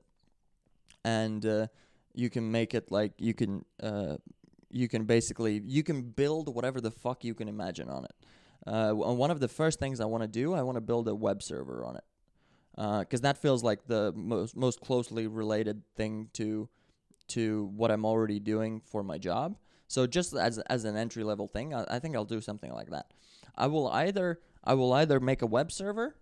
And 1.05 1.45
uh, 1.45 1.67
you 2.15 2.31
can 2.31 2.51
make 2.51 2.75
it 2.75 2.93
like 2.93 3.13
you 3.19 3.35
can 3.35 3.65
uh, 3.83 4.17
you 4.71 4.89
can 4.89 5.05
basically 5.05 5.63
you 5.67 5.83
can 5.83 6.03
build 6.03 6.55
whatever 6.55 6.81
the 6.81 6.91
fuck 6.91 7.25
you 7.25 7.35
can 7.35 7.49
imagine 7.49 7.89
on 7.89 8.05
it. 8.05 8.15
Uh, 8.65 8.93
one 8.93 9.33
of 9.33 9.41
the 9.41 9.49
first 9.49 9.81
things 9.81 10.01
I 10.01 10.05
want 10.05 10.23
to 10.23 10.29
do 10.29 10.55
I 10.55 10.63
want 10.63 10.77
to 10.77 10.81
build 10.81 11.09
a 11.09 11.15
web 11.15 11.43
server 11.43 11.85
on 11.85 11.97
it 11.97 12.05
because 13.01 13.21
uh, 13.21 13.25
that 13.25 13.39
feels 13.39 13.65
like 13.65 13.87
the 13.87 14.13
most 14.15 14.57
most 14.57 14.81
closely 14.81 15.27
related 15.27 15.83
thing 15.97 16.29
to 16.35 16.69
to 17.29 17.71
what 17.75 17.91
I'm 17.91 18.05
already 18.05 18.41
doing 18.41 18.81
for 18.85 19.03
my 19.03 19.19
job. 19.19 19.57
So 19.89 20.07
just 20.07 20.35
as 20.35 20.59
as 20.59 20.85
an 20.85 20.97
entry 20.97 21.25
level 21.25 21.49
thing, 21.49 21.75
I, 21.75 21.85
I 21.89 21.99
think 21.99 22.17
I'll 22.17 22.25
do 22.25 22.41
something 22.41 22.73
like 22.73 22.91
that. 22.91 23.13
I 23.57 23.67
will 23.67 23.89
either 23.89 24.41
I 24.65 24.75
will 24.75 24.93
either 24.93 25.21
make 25.21 25.43
a 25.43 25.47
web 25.47 25.71
server, 25.71 26.17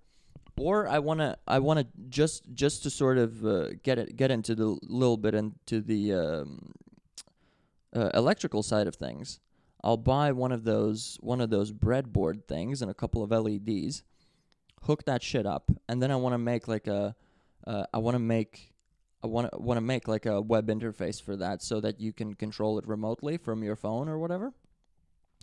or 0.58 0.88
I 0.88 0.98
wanna 0.98 1.38
I 1.46 1.60
wanna 1.60 1.86
just 2.08 2.52
just 2.54 2.82
to 2.82 2.90
sort 2.90 3.18
of 3.18 3.44
uh, 3.44 3.68
get 3.82 3.98
it 3.98 4.16
get 4.16 4.30
into 4.30 4.54
the 4.54 4.78
little 4.82 5.16
bit 5.16 5.34
into 5.34 5.80
the 5.80 6.14
um, 6.14 6.72
uh, 7.94 8.10
electrical 8.14 8.62
side 8.62 8.86
of 8.86 8.96
things. 8.96 9.40
I'll 9.82 9.96
buy 9.96 10.32
one 10.32 10.52
of 10.52 10.64
those 10.64 11.18
one 11.20 11.40
of 11.40 11.50
those 11.50 11.72
breadboard 11.72 12.44
things 12.46 12.82
and 12.82 12.90
a 12.90 12.94
couple 12.94 13.22
of 13.22 13.30
LEDs 13.30 14.02
hook 14.82 15.04
that 15.04 15.22
shit 15.22 15.46
up, 15.46 15.70
and 15.88 16.02
then 16.02 16.10
I 16.10 16.16
want 16.16 16.34
to 16.34 16.38
make 16.38 16.68
like 16.68 16.86
a, 16.86 17.14
uh, 17.66 17.84
I 17.92 17.98
want 17.98 18.14
to 18.14 18.20
make, 18.20 18.72
I 19.22 19.26
want 19.26 19.50
to 19.52 19.58
want 19.58 19.76
to 19.76 19.82
make 19.82 20.08
like 20.08 20.26
a 20.26 20.40
web 20.40 20.68
interface 20.68 21.22
for 21.22 21.36
that, 21.36 21.62
so 21.62 21.80
that 21.80 22.00
you 22.00 22.12
can 22.12 22.34
control 22.34 22.78
it 22.78 22.86
remotely 22.86 23.36
from 23.36 23.62
your 23.62 23.76
phone 23.76 24.08
or 24.08 24.18
whatever. 24.18 24.52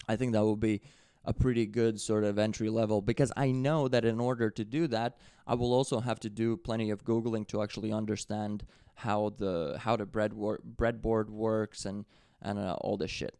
I 0.07 0.15
think 0.15 0.33
that 0.33 0.43
will 0.43 0.55
be 0.55 0.81
a 1.25 1.33
pretty 1.33 1.65
good 1.65 1.99
sort 1.99 2.23
of 2.23 2.39
entry 2.39 2.69
level 2.69 3.01
because 3.01 3.31
I 3.35 3.51
know 3.51 3.87
that 3.89 4.05
in 4.05 4.19
order 4.19 4.49
to 4.49 4.63
do 4.63 4.87
that, 4.87 5.17
I 5.45 5.55
will 5.55 5.73
also 5.73 5.99
have 5.99 6.19
to 6.21 6.29
do 6.29 6.55
plenty 6.55 6.89
of 6.89 7.03
googling 7.03 7.45
to 7.49 7.61
actually 7.61 7.91
understand 7.91 8.65
how 8.95 9.33
the 9.37 9.77
how 9.79 9.95
the 9.95 10.05
bread 10.05 10.33
wor- 10.33 10.61
breadboard 10.75 11.29
works 11.29 11.85
and 11.85 12.05
and 12.41 12.57
uh, 12.57 12.77
all 12.81 12.97
this 12.97 13.11
shit. 13.11 13.37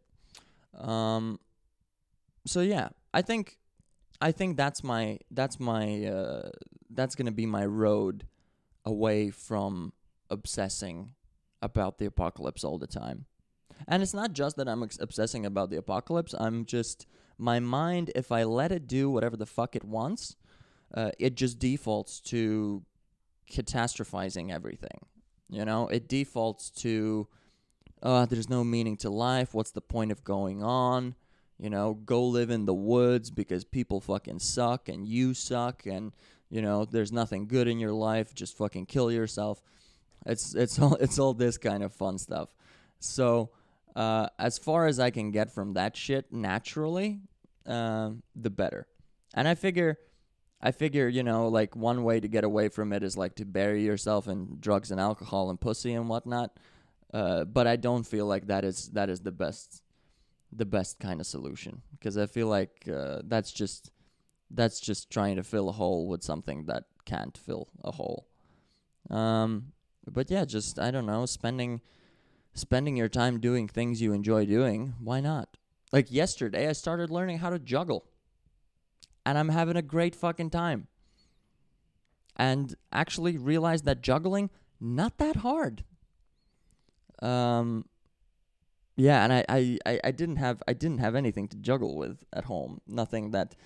Um, 0.76 1.40
so 2.46 2.60
yeah, 2.60 2.90
I 3.12 3.22
think 3.22 3.58
I 4.20 4.32
think 4.32 4.56
that's 4.56 4.84
my 4.84 5.18
that's 5.30 5.58
my 5.58 6.04
uh, 6.04 6.50
that's 6.90 7.14
gonna 7.14 7.32
be 7.32 7.46
my 7.46 7.64
road 7.64 8.26
away 8.84 9.30
from 9.30 9.92
obsessing 10.30 11.14
about 11.60 11.98
the 11.98 12.06
apocalypse 12.06 12.64
all 12.64 12.78
the 12.78 12.86
time. 12.86 13.26
And 13.86 14.02
it's 14.02 14.14
not 14.14 14.32
just 14.32 14.56
that 14.56 14.68
I'm 14.68 14.82
obsessing 14.82 15.46
about 15.46 15.70
the 15.70 15.76
apocalypse. 15.76 16.34
I'm 16.38 16.64
just 16.64 17.06
my 17.36 17.60
mind. 17.60 18.10
If 18.14 18.32
I 18.32 18.44
let 18.44 18.72
it 18.72 18.86
do 18.86 19.10
whatever 19.10 19.36
the 19.36 19.46
fuck 19.46 19.76
it 19.76 19.84
wants, 19.84 20.36
uh, 20.94 21.10
it 21.18 21.36
just 21.36 21.58
defaults 21.58 22.20
to 22.20 22.82
catastrophizing 23.50 24.52
everything. 24.52 25.06
You 25.48 25.64
know, 25.64 25.88
it 25.88 26.08
defaults 26.08 26.70
to, 26.82 27.28
uh, 28.02 28.26
there's 28.26 28.50
no 28.50 28.64
meaning 28.64 28.96
to 28.98 29.10
life. 29.10 29.54
What's 29.54 29.70
the 29.70 29.80
point 29.80 30.12
of 30.12 30.24
going 30.24 30.62
on? 30.62 31.14
you 31.58 31.68
know, 31.68 31.94
go 31.94 32.24
live 32.24 32.50
in 32.50 32.66
the 32.66 32.74
woods 32.74 33.30
because 33.30 33.64
people 33.64 34.00
fucking 34.00 34.38
suck 34.38 34.88
and 34.88 35.06
you 35.06 35.34
suck 35.34 35.86
and 35.86 36.12
you 36.50 36.62
know, 36.62 36.86
there's 36.86 37.12
nothing 37.12 37.46
good 37.46 37.68
in 37.68 37.78
your 37.78 37.92
life, 37.92 38.34
just 38.34 38.56
fucking 38.56 38.86
kill 38.86 39.12
yourself. 39.12 39.62
It's 40.26 40.54
it's 40.54 40.78
all 40.78 40.94
it's 41.00 41.18
all 41.18 41.34
this 41.34 41.58
kind 41.58 41.82
of 41.82 41.92
fun 41.92 42.18
stuff. 42.18 42.48
So, 42.98 43.50
uh, 43.94 44.28
as 44.38 44.58
far 44.58 44.86
as 44.86 44.98
I 44.98 45.10
can 45.10 45.30
get 45.30 45.52
from 45.52 45.74
that 45.74 45.96
shit 45.96 46.32
naturally, 46.32 47.20
uh, 47.66 48.10
the 48.34 48.50
better. 48.50 48.86
And 49.34 49.46
I 49.46 49.54
figure 49.54 49.98
I 50.60 50.72
figure, 50.72 51.08
you 51.08 51.22
know, 51.22 51.48
like 51.48 51.76
one 51.76 52.02
way 52.02 52.18
to 52.18 52.26
get 52.28 52.44
away 52.44 52.68
from 52.68 52.92
it 52.92 53.02
is 53.02 53.16
like 53.16 53.36
to 53.36 53.44
bury 53.44 53.84
yourself 53.84 54.26
in 54.26 54.58
drugs 54.60 54.90
and 54.90 55.00
alcohol 55.00 55.50
and 55.50 55.60
pussy 55.60 55.94
and 55.94 56.08
whatnot. 56.08 56.58
Uh, 57.14 57.44
but 57.44 57.66
I 57.66 57.76
don't 57.76 58.04
feel 58.04 58.26
like 58.26 58.48
that 58.48 58.64
is 58.64 58.88
that 58.90 59.08
is 59.08 59.20
the 59.20 59.32
best 59.32 59.82
the 60.52 60.66
best 60.66 60.98
kind 60.98 61.20
of 61.20 61.26
solution 61.26 61.82
because 61.92 62.16
I 62.18 62.26
feel 62.26 62.48
like 62.48 62.88
uh, 62.92 63.20
that's 63.24 63.52
just 63.52 63.90
that's 64.50 64.80
just 64.80 65.10
trying 65.10 65.36
to 65.36 65.42
fill 65.42 65.68
a 65.68 65.72
hole 65.72 66.08
with 66.08 66.22
something 66.22 66.64
that 66.66 66.84
can't 67.04 67.36
fill 67.36 67.68
a 67.84 67.92
hole. 67.92 68.26
Um, 69.10 69.72
but 70.12 70.30
yeah, 70.30 70.44
just 70.44 70.78
I 70.78 70.90
don't 70.90 71.06
know, 71.06 71.26
spending 71.26 71.80
spending 72.54 72.96
your 72.96 73.08
time 73.08 73.40
doing 73.40 73.68
things 73.68 74.00
you 74.00 74.12
enjoy 74.12 74.46
doing. 74.46 74.94
Why 75.00 75.20
not? 75.20 75.56
Like 75.92 76.10
yesterday, 76.12 76.68
I 76.68 76.72
started 76.72 77.10
learning 77.10 77.38
how 77.38 77.50
to 77.50 77.58
juggle, 77.58 78.04
and 79.24 79.38
I'm 79.38 79.48
having 79.48 79.76
a 79.76 79.82
great 79.82 80.14
fucking 80.14 80.50
time. 80.50 80.88
And 82.36 82.74
actually 82.92 83.36
realized 83.36 83.84
that 83.86 84.00
juggling 84.00 84.50
not 84.80 85.18
that 85.18 85.36
hard. 85.36 85.84
Um, 87.20 87.84
yeah, 88.96 89.24
and 89.24 89.32
I, 89.32 89.44
I, 89.48 90.00
I, 90.04 90.10
didn't 90.12 90.36
have 90.36 90.62
I 90.68 90.72
didn't 90.72 90.98
have 90.98 91.14
anything 91.14 91.48
to 91.48 91.56
juggle 91.56 91.96
with 91.96 92.24
at 92.32 92.44
home. 92.44 92.80
Nothing 92.86 93.32
that 93.32 93.56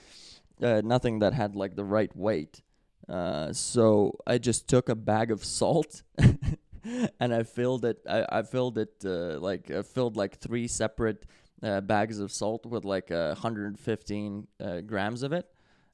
uh, 0.63 0.81
nothing 0.85 1.19
that 1.19 1.35
had 1.35 1.55
like 1.55 1.77
the 1.77 1.85
right 1.85 2.15
weight. 2.17 2.63
Uh, 3.09 3.53
so 3.53 4.19
I 4.27 4.39
just 4.39 4.69
took 4.69 4.89
a 4.89 4.95
bag 4.95 5.31
of 5.31 5.45
salt 5.45 6.03
and 7.21 7.35
I 7.35 7.43
filled 7.43 7.85
it. 7.85 7.99
I, 8.09 8.27
I 8.29 8.43
filled 8.43 8.79
it 8.79 8.95
uh, 9.05 9.39
like 9.39 9.71
I 9.71 9.83
filled 9.83 10.17
like 10.17 10.39
three 10.39 10.69
separate 10.69 11.27
uh, 11.63 11.81
bags 11.81 12.19
of 12.19 12.33
salt 12.33 12.67
with 12.67 12.85
like 12.85 13.11
uh, 13.11 13.29
115 13.29 14.47
uh, 14.61 14.81
grams 14.81 15.23
of 15.23 15.33
it, 15.33 15.47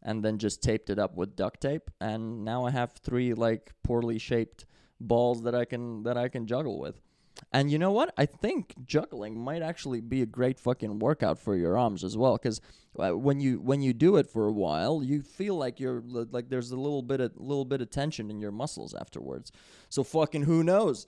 and 0.02 0.24
then 0.24 0.38
just 0.38 0.62
taped 0.62 0.90
it 0.90 0.98
up 0.98 1.16
with 1.16 1.36
duct 1.36 1.60
tape. 1.60 1.90
And 2.00 2.44
now 2.44 2.64
I 2.64 2.70
have 2.70 2.92
three 2.92 3.34
like 3.34 3.72
poorly 3.82 4.18
shaped 4.18 4.66
balls 5.00 5.42
that 5.42 5.54
I 5.54 5.64
can 5.64 6.02
that 6.04 6.16
I 6.16 6.28
can 6.28 6.46
juggle 6.46 6.78
with. 6.78 7.00
And 7.52 7.70
you 7.70 7.78
know 7.78 7.90
what? 7.90 8.12
I 8.18 8.26
think 8.26 8.74
juggling 8.84 9.38
might 9.38 9.62
actually 9.62 10.00
be 10.00 10.22
a 10.22 10.26
great 10.26 10.58
fucking 10.58 10.98
workout 10.98 11.38
for 11.38 11.56
your 11.56 11.78
arms 11.78 12.04
as 12.04 12.16
well. 12.16 12.36
Because 12.36 12.60
uh, 12.98 13.16
when 13.16 13.40
you 13.40 13.60
when 13.60 13.80
you 13.80 13.92
do 13.92 14.16
it 14.16 14.26
for 14.26 14.46
a 14.46 14.52
while, 14.52 15.02
you 15.02 15.22
feel 15.22 15.56
like 15.56 15.80
you're 15.80 16.02
like 16.04 16.50
there's 16.50 16.70
a 16.70 16.76
little 16.76 17.02
bit 17.02 17.20
of 17.20 17.32
little 17.36 17.64
bit 17.64 17.80
of 17.80 17.90
tension 17.90 18.30
in 18.30 18.40
your 18.40 18.52
muscles 18.52 18.94
afterwards. 18.94 19.50
So 19.88 20.04
fucking 20.04 20.42
who 20.42 20.62
knows? 20.62 21.06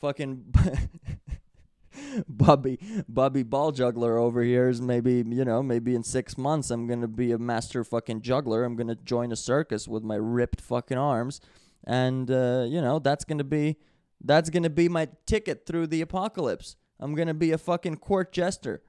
Fucking 0.00 0.54
Bobby 2.28 2.78
Bobby 3.08 3.42
Ball 3.42 3.72
Juggler 3.72 4.18
over 4.18 4.42
here 4.42 4.68
is 4.68 4.80
maybe 4.80 5.24
you 5.26 5.44
know 5.44 5.62
maybe 5.62 5.94
in 5.94 6.02
six 6.04 6.36
months 6.36 6.70
I'm 6.70 6.86
gonna 6.86 7.08
be 7.08 7.32
a 7.32 7.38
master 7.38 7.84
fucking 7.84 8.22
juggler. 8.22 8.64
I'm 8.64 8.76
gonna 8.76 8.96
join 8.96 9.32
a 9.32 9.36
circus 9.36 9.88
with 9.88 10.02
my 10.02 10.16
ripped 10.16 10.60
fucking 10.60 10.98
arms, 10.98 11.40
and 11.84 12.30
uh, 12.30 12.64
you 12.68 12.80
know 12.80 12.98
that's 12.98 13.24
gonna 13.24 13.44
be 13.44 13.76
that's 14.24 14.50
going 14.50 14.62
to 14.62 14.70
be 14.70 14.88
my 14.88 15.08
ticket 15.26 15.66
through 15.66 15.86
the 15.88 16.00
apocalypse. 16.00 16.76
I'm 16.98 17.14
going 17.14 17.28
to 17.28 17.34
be 17.34 17.52
a 17.52 17.58
fucking 17.58 17.98
court 17.98 18.32
jester. 18.32 18.82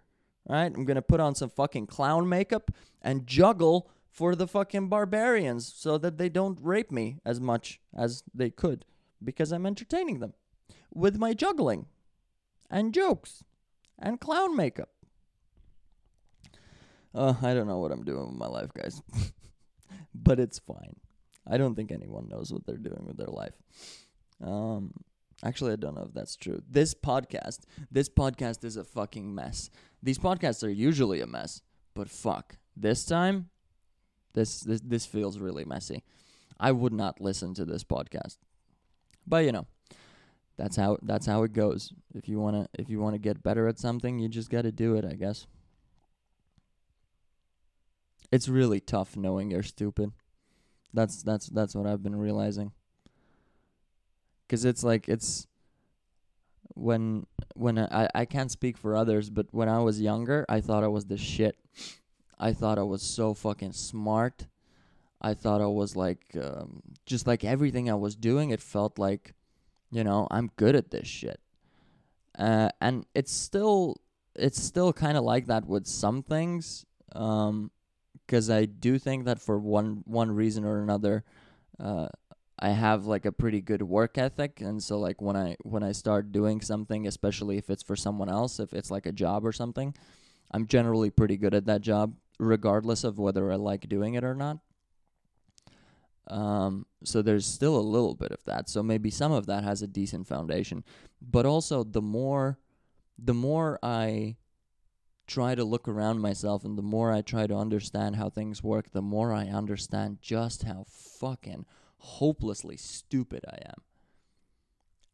Right? 0.48 0.72
I'm 0.74 0.86
going 0.86 0.96
to 0.96 1.02
put 1.02 1.20
on 1.20 1.36
some 1.36 1.50
fucking 1.50 1.88
clown 1.88 2.30
makeup 2.30 2.72
and 3.02 3.28
juggle 3.28 3.90
for 4.10 4.36
the 4.36 4.48
fucking 4.48 4.88
barbarians 4.88 5.72
so 5.76 5.98
that 5.98 6.18
they 6.18 6.30
don't 6.30 6.58
rape 6.62 6.92
me 6.92 7.18
as 7.26 7.42
much 7.42 7.82
as 7.94 8.24
they 8.34 8.50
could 8.50 8.86
because 9.24 9.52
I'm 9.52 9.66
entertaining 9.66 10.20
them 10.20 10.34
with 10.94 11.18
my 11.18 11.34
juggling 11.34 11.88
and 12.70 12.94
jokes 12.94 13.44
and 14.00 14.22
clown 14.22 14.56
makeup. 14.56 14.90
Uh, 17.14 17.34
I 17.42 17.54
don't 17.54 17.68
know 17.68 17.80
what 17.80 17.92
I'm 17.92 18.04
doing 18.04 18.28
with 18.28 18.38
my 18.38 18.48
life, 18.48 18.72
guys. 18.74 19.02
but 20.16 20.40
it's 20.40 20.60
fine. 20.60 20.96
I 21.48 21.58
don't 21.58 21.76
think 21.76 21.92
anyone 21.92 22.30
knows 22.30 22.54
what 22.54 22.66
they're 22.66 22.78
doing 22.78 23.04
with 23.06 23.18
their 23.18 23.28
life. 23.28 23.54
Um, 24.44 24.94
Actually, 25.44 25.74
I 25.74 25.76
don't 25.76 25.96
know 25.96 26.06
if 26.08 26.14
that's 26.14 26.36
true. 26.36 26.62
This 26.70 26.94
podcast, 26.94 27.62
this 27.92 28.10
podcast 28.10 28.64
is 28.64 28.78
a 28.78 28.84
fucking 28.84 29.34
mess. 29.34 29.70
These 30.02 30.18
podcasts 30.18 30.64
are 30.64 30.70
usually 30.70 31.22
a 31.22 31.28
mess, 31.28 31.62
but 31.94 32.10
fuck, 32.10 32.58
this 32.76 33.06
time, 33.06 33.50
this 34.34 34.62
this 34.62 34.82
this 34.82 35.06
feels 35.06 35.40
really 35.40 35.66
messy. 35.66 36.04
I 36.60 36.72
would 36.72 36.94
not 36.94 37.20
listen 37.20 37.54
to 37.56 37.66
this 37.66 37.84
podcast, 37.84 38.38
but 39.28 39.44
you 39.44 39.52
know, 39.52 39.68
that's 40.58 40.78
how 40.78 40.98
that's 41.02 41.26
how 41.26 41.44
it 41.44 41.54
goes. 41.54 41.92
If 42.14 42.30
you 42.30 42.40
wanna 42.40 42.68
if 42.78 42.90
you 42.90 43.00
wanna 43.00 43.18
get 43.18 43.44
better 43.44 43.68
at 43.68 43.80
something, 43.80 44.20
you 44.20 44.30
just 44.30 44.50
gotta 44.50 44.72
do 44.72 44.96
it. 44.96 45.06
I 45.06 45.14
guess. 45.14 45.48
It's 48.32 48.50
really 48.50 48.80
tough 48.80 49.16
knowing 49.16 49.52
you're 49.52 49.64
stupid. 49.64 50.12
That's 50.94 51.24
that's 51.24 51.48
that's 51.48 51.76
what 51.76 51.88
I've 51.88 52.04
been 52.04 52.16
realizing 52.16 52.72
because 54.48 54.66
it's 54.66 54.84
like 54.84 55.10
it's 55.10 55.48
when 56.74 57.26
when 57.56 57.78
I 57.80 58.10
I 58.14 58.26
can't 58.26 58.52
speak 58.52 58.78
for 58.78 58.96
others, 58.96 59.30
but 59.30 59.48
when 59.52 59.70
I 59.70 59.80
was 59.80 60.02
younger, 60.02 60.46
I 60.50 60.62
thought 60.62 60.84
I 60.84 60.88
was 60.88 61.06
the 61.06 61.18
shit. 61.18 61.58
I 62.40 62.54
thought 62.54 62.78
I 62.78 62.84
was 62.84 63.02
so 63.02 63.34
fucking 63.34 63.74
smart. 63.74 64.48
I 65.22 65.34
thought 65.34 65.62
I 65.62 65.68
was 65.68 65.96
like 65.96 66.36
um, 66.42 66.82
just 67.06 67.28
like 67.28 67.44
everything 67.44 67.90
I 67.90 67.96
was 67.96 68.16
doing. 68.16 68.52
It 68.52 68.62
felt 68.62 69.00
like, 69.00 69.34
you 69.92 70.04
know, 70.04 70.28
I'm 70.32 70.52
good 70.58 70.76
at 70.76 70.92
this 70.92 71.08
shit. 71.08 71.40
uh, 72.38 72.70
and 72.82 73.06
it's 73.16 73.32
still 73.32 73.98
it's 74.36 74.62
still 74.62 74.92
kind 74.94 75.18
of 75.18 75.24
like 75.24 75.48
that 75.48 75.66
with 75.66 75.88
some 75.88 76.24
things. 76.24 76.86
Um, 77.14 77.72
because 78.26 78.50
I 78.50 78.66
do 78.66 78.98
think 78.98 79.26
that 79.26 79.40
for 79.40 79.60
one 79.60 80.04
one 80.06 80.32
reason 80.32 80.66
or 80.66 80.82
another, 80.82 81.24
uh, 81.80 82.08
I 82.58 82.70
have 82.70 83.06
like 83.06 83.26
a 83.26 83.32
pretty 83.32 83.62
good 83.62 83.82
work 83.82 84.18
ethic, 84.18 84.62
and 84.62 84.82
so 84.82 84.98
like 84.98 85.22
when 85.22 85.36
I 85.36 85.58
when 85.64 85.84
I 85.84 85.92
start 85.92 86.32
doing 86.32 86.62
something, 86.62 87.06
especially 87.06 87.58
if 87.58 87.70
it's 87.70 87.84
for 87.84 87.96
someone 87.96 88.30
else, 88.30 88.60
if 88.60 88.74
it's 88.74 88.90
like 88.90 89.06
a 89.06 89.12
job 89.12 89.46
or 89.46 89.52
something, 89.52 89.94
I'm 90.52 90.68
generally 90.68 91.10
pretty 91.10 91.38
good 91.38 91.54
at 91.54 91.66
that 91.66 91.82
job, 91.82 92.16
regardless 92.40 93.04
of 93.04 93.20
whether 93.20 93.52
I 93.52 93.56
like 93.56 93.90
doing 93.90 94.14
it 94.14 94.24
or 94.24 94.36
not. 94.36 94.60
Um, 96.28 96.86
so 97.04 97.22
there's 97.22 97.46
still 97.46 97.78
a 97.78 97.82
little 97.82 98.16
bit 98.16 98.32
of 98.32 98.44
that. 98.46 98.70
So 98.70 98.82
maybe 98.82 99.12
some 99.12 99.32
of 99.32 99.46
that 99.48 99.64
has 99.64 99.82
a 99.82 99.88
decent 99.88 100.28
foundation, 100.28 100.84
but 101.22 101.46
also 101.46 101.84
the 101.84 102.02
more, 102.02 102.58
the 103.18 103.34
more 103.34 103.80
I 103.84 104.38
try 105.28 105.56
to 105.56 105.64
look 105.64 105.88
around 105.88 106.22
myself 106.22 106.64
and 106.64 106.78
the 106.78 106.84
more 106.84 107.12
I 107.12 107.22
try 107.22 107.48
to 107.48 107.56
understand 107.56 108.16
how 108.16 108.30
things 108.30 108.64
work, 108.64 108.92
the 108.92 109.02
more 109.02 109.34
I 109.34 109.46
understand 109.46 110.20
just 110.22 110.64
how 110.64 110.86
fucking 110.88 111.66
hopelessly 112.06 112.78
stupid 112.78 113.44
I 113.48 113.58
am. 113.66 113.82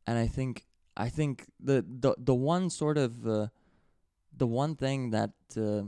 And 0.06 0.18
I 0.18 0.28
think 0.28 0.66
I 0.98 1.10
think 1.10 1.48
the 1.60 1.86
the 1.88 2.16
the 2.18 2.36
one 2.36 2.70
sort 2.70 2.98
of 2.98 3.26
uh, 3.26 3.48
the 4.36 4.48
one 4.48 4.76
thing 4.76 5.12
that 5.12 5.32
uh, 5.56 5.84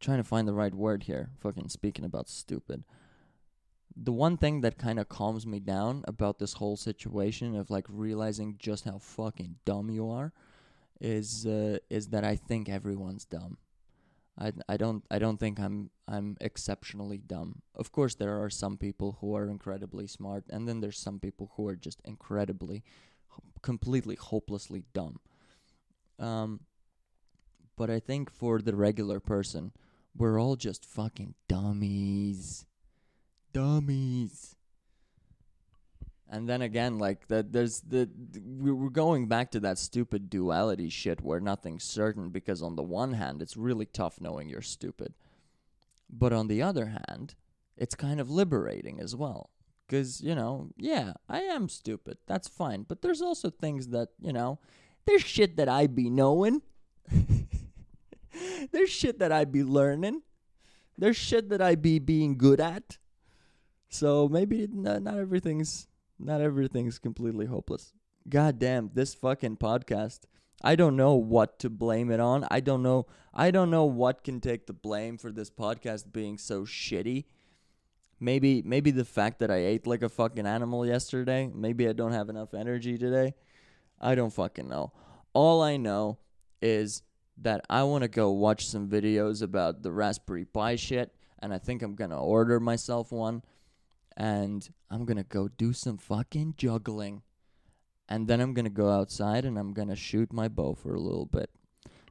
trying 0.00 0.18
to 0.18 0.24
find 0.24 0.46
the 0.46 0.54
right 0.54 0.74
word 0.74 1.04
here, 1.04 1.30
fucking 1.40 1.68
speaking 1.68 2.04
about 2.04 2.28
stupid. 2.28 2.84
The 3.96 4.12
one 4.12 4.36
thing 4.36 4.60
that 4.60 4.78
kind 4.78 5.00
of 5.00 5.08
calms 5.08 5.44
me 5.44 5.58
down 5.58 6.04
about 6.06 6.38
this 6.38 6.54
whole 6.54 6.76
situation 6.76 7.56
of 7.56 7.70
like 7.70 7.86
realizing 7.88 8.56
just 8.58 8.84
how 8.84 8.98
fucking 8.98 9.56
dumb 9.64 9.90
you 9.90 10.08
are 10.08 10.32
is 11.00 11.46
uh, 11.46 11.78
is 11.88 12.08
that 12.08 12.24
I 12.24 12.36
think 12.36 12.68
everyone's 12.68 13.24
dumb. 13.24 13.56
I 14.38 14.52
I 14.68 14.76
don't 14.76 15.04
I 15.10 15.18
don't 15.18 15.38
think 15.38 15.58
I'm 15.58 15.90
I'm 16.06 16.36
exceptionally 16.40 17.18
dumb. 17.18 17.62
Of 17.74 17.92
course, 17.92 18.14
there 18.14 18.42
are 18.42 18.50
some 18.50 18.76
people 18.76 19.18
who 19.20 19.34
are 19.34 19.48
incredibly 19.48 20.06
smart, 20.06 20.44
and 20.48 20.68
then 20.68 20.80
there's 20.80 20.98
some 20.98 21.18
people 21.18 21.50
who 21.56 21.66
are 21.66 21.76
just 21.76 22.00
incredibly, 22.04 22.84
completely 23.62 24.14
hopelessly 24.14 24.84
dumb. 24.92 25.20
Um, 26.18 26.60
but 27.76 27.90
I 27.90 28.00
think 28.00 28.30
for 28.30 28.60
the 28.60 28.74
regular 28.74 29.20
person, 29.20 29.72
we're 30.16 30.40
all 30.40 30.56
just 30.56 30.84
fucking 30.84 31.34
dummies, 31.48 32.66
dummies. 33.52 34.57
And 36.30 36.48
then 36.48 36.60
again, 36.60 36.98
like 36.98 37.26
that, 37.28 37.52
there's 37.52 37.80
the 37.80 38.10
we're 38.44 38.90
going 38.90 39.28
back 39.28 39.50
to 39.52 39.60
that 39.60 39.78
stupid 39.78 40.28
duality 40.28 40.90
shit 40.90 41.22
where 41.22 41.40
nothing's 41.40 41.84
certain 41.84 42.28
because 42.28 42.62
on 42.62 42.76
the 42.76 42.82
one 42.82 43.14
hand, 43.14 43.40
it's 43.40 43.56
really 43.56 43.86
tough 43.86 44.20
knowing 44.20 44.48
you're 44.48 44.60
stupid, 44.60 45.14
but 46.10 46.34
on 46.34 46.48
the 46.48 46.60
other 46.60 46.94
hand, 47.08 47.34
it's 47.78 47.94
kind 47.94 48.20
of 48.20 48.30
liberating 48.30 49.00
as 49.00 49.16
well. 49.16 49.50
Cause 49.88 50.20
you 50.20 50.34
know, 50.34 50.68
yeah, 50.76 51.14
I 51.30 51.40
am 51.40 51.70
stupid. 51.70 52.18
That's 52.26 52.46
fine. 52.46 52.84
But 52.86 53.00
there's 53.00 53.22
also 53.22 53.48
things 53.48 53.88
that 53.88 54.08
you 54.20 54.34
know, 54.34 54.58
there's 55.06 55.22
shit 55.22 55.56
that 55.56 55.70
I 55.70 55.86
be 55.86 56.10
knowing. 56.10 56.60
there's 58.70 58.90
shit 58.90 59.18
that 59.18 59.32
I 59.32 59.46
be 59.46 59.64
learning. 59.64 60.20
There's 60.98 61.16
shit 61.16 61.48
that 61.48 61.62
I 61.62 61.74
be 61.74 61.98
being 61.98 62.36
good 62.36 62.60
at. 62.60 62.98
So 63.88 64.28
maybe 64.28 64.68
not, 64.70 65.02
not 65.02 65.16
everything's 65.16 65.87
not 66.18 66.40
everything's 66.40 66.98
completely 66.98 67.46
hopeless. 67.46 67.92
God 68.28 68.58
damn, 68.58 68.90
this 68.94 69.14
fucking 69.14 69.56
podcast. 69.56 70.20
I 70.62 70.74
don't 70.74 70.96
know 70.96 71.14
what 71.14 71.58
to 71.60 71.70
blame 71.70 72.10
it 72.10 72.20
on. 72.20 72.46
I 72.50 72.60
don't 72.60 72.82
know 72.82 73.06
I 73.32 73.50
don't 73.50 73.70
know 73.70 73.84
what 73.84 74.24
can 74.24 74.40
take 74.40 74.66
the 74.66 74.72
blame 74.72 75.16
for 75.16 75.30
this 75.30 75.50
podcast 75.50 76.12
being 76.12 76.36
so 76.38 76.62
shitty. 76.62 77.26
Maybe 78.18 78.62
maybe 78.62 78.90
the 78.90 79.04
fact 79.04 79.38
that 79.38 79.50
I 79.50 79.58
ate 79.58 79.86
like 79.86 80.02
a 80.02 80.08
fucking 80.08 80.46
animal 80.46 80.84
yesterday. 80.84 81.48
Maybe 81.54 81.88
I 81.88 81.92
don't 81.92 82.12
have 82.12 82.28
enough 82.28 82.54
energy 82.54 82.98
today. 82.98 83.34
I 84.00 84.16
don't 84.16 84.32
fucking 84.32 84.68
know. 84.68 84.92
All 85.32 85.62
I 85.62 85.76
know 85.76 86.18
is 86.60 87.02
that 87.40 87.64
I 87.70 87.84
want 87.84 88.02
to 88.02 88.08
go 88.08 88.30
watch 88.32 88.66
some 88.66 88.88
videos 88.88 89.42
about 89.42 89.82
the 89.82 89.92
Raspberry 89.92 90.44
Pi 90.44 90.74
shit 90.74 91.14
and 91.38 91.54
I 91.54 91.58
think 91.58 91.82
I'm 91.82 91.94
going 91.94 92.10
to 92.10 92.16
order 92.16 92.58
myself 92.58 93.12
one 93.12 93.42
and 94.18 94.68
I'm 94.90 95.04
gonna 95.04 95.22
go 95.22 95.48
do 95.48 95.72
some 95.72 95.96
fucking 95.96 96.54
juggling. 96.58 97.22
And 98.08 98.26
then 98.26 98.40
I'm 98.40 98.52
gonna 98.52 98.68
go 98.68 98.90
outside 98.90 99.44
and 99.44 99.56
I'm 99.56 99.72
gonna 99.72 99.94
shoot 99.94 100.32
my 100.32 100.48
bow 100.48 100.74
for 100.74 100.92
a 100.92 101.00
little 101.00 101.26
bit. 101.26 101.50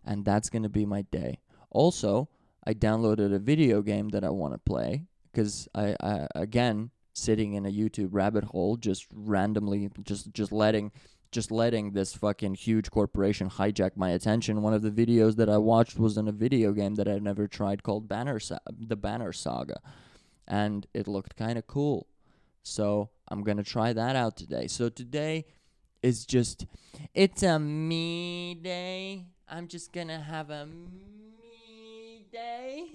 And 0.05 0.23
that's 0.23 0.49
gonna 0.49 0.69
be 0.69 0.85
my 0.85 1.01
day. 1.01 1.41
Also, 1.69 2.29
I 2.65 2.73
downloaded 2.73 3.35
a 3.35 3.39
video 3.39 3.81
game 3.81 4.09
that 4.09 4.23
I 4.23 4.29
want 4.29 4.53
to 4.53 4.57
play 4.57 5.03
because 5.31 5.67
I, 5.75 5.95
I 5.99 6.27
again 6.33 6.91
sitting 7.11 7.53
in 7.53 7.65
a 7.65 7.71
YouTube 7.71 8.09
rabbit 8.11 8.45
hole, 8.45 8.77
just 8.77 9.05
randomly, 9.11 9.89
just 10.03 10.31
just 10.31 10.53
letting 10.53 10.93
just 11.29 11.51
letting 11.51 11.91
this 11.91 12.13
fucking 12.13 12.55
huge 12.55 12.89
corporation 12.89 13.49
hijack 13.49 13.97
my 13.97 14.11
attention. 14.11 14.61
One 14.61 14.73
of 14.73 14.81
the 14.81 14.91
videos 14.91 15.35
that 15.35 15.49
I 15.49 15.57
watched 15.57 15.99
was 15.99 16.17
in 16.17 16.29
a 16.29 16.31
video 16.31 16.71
game 16.71 16.95
that 16.95 17.07
I'd 17.09 17.21
never 17.21 17.49
tried 17.49 17.83
called 17.83 18.07
Banner 18.07 18.39
Sa- 18.39 18.59
the 18.79 18.95
Banner 18.95 19.33
Saga 19.33 19.81
and 20.47 20.87
it 20.93 21.07
looked 21.07 21.35
kind 21.35 21.57
of 21.57 21.67
cool. 21.67 22.07
So 22.63 23.09
I'm 23.27 23.43
to 23.57 23.63
try 23.63 23.93
that 23.93 24.15
out 24.15 24.35
today. 24.37 24.67
So 24.67 24.89
today 24.89 25.45
is 26.01 26.25
just, 26.25 26.65
it's 27.13 27.43
a 27.43 27.59
me 27.59 28.55
day. 28.55 29.25
I'm 29.47 29.67
just 29.67 29.91
to 30.07 30.19
have 30.19 30.49
a 30.49 30.65
me 30.65 32.25
day. 32.31 32.91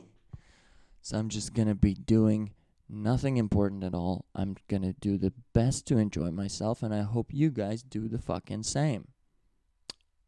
So 1.00 1.18
I'm 1.18 1.28
just 1.28 1.54
to 1.68 1.74
be 1.74 1.94
doing 1.94 2.52
nothing 2.88 3.36
important 3.36 3.82
at 3.82 3.94
all. 3.94 4.26
I'm 4.34 4.56
to 4.82 4.92
do 4.92 5.18
the 5.18 5.32
best 5.52 5.86
to 5.88 5.98
enjoy 5.98 6.30
myself, 6.30 6.82
and 6.82 6.94
I 6.94 7.02
hope 7.02 7.32
you 7.32 7.50
guys 7.50 7.82
do 7.82 8.08
the 8.08 8.18
fucking 8.18 8.62
same. 8.62 9.08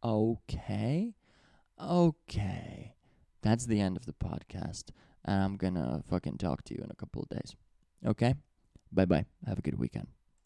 Okay? 0.02 1.14
Okay. 1.80 2.94
That's 3.42 3.66
the 3.66 3.80
end 3.80 3.96
of 3.96 4.06
the 4.06 4.14
podcast 4.14 4.84
and 5.24 5.42
I'm 5.42 5.56
gonna 5.56 6.02
fucking 6.08 6.38
talk 6.38 6.62
to 6.64 6.74
you 6.74 6.82
in 6.82 6.90
a 6.90 6.94
couple 6.94 7.22
of 7.22 7.28
days. 7.28 7.54
Okay? 8.06 8.34
Bye 8.92 9.06
bye. 9.06 9.26
Have 9.46 9.58
a 9.58 9.62
good 9.62 9.78
weekend. 9.78 10.08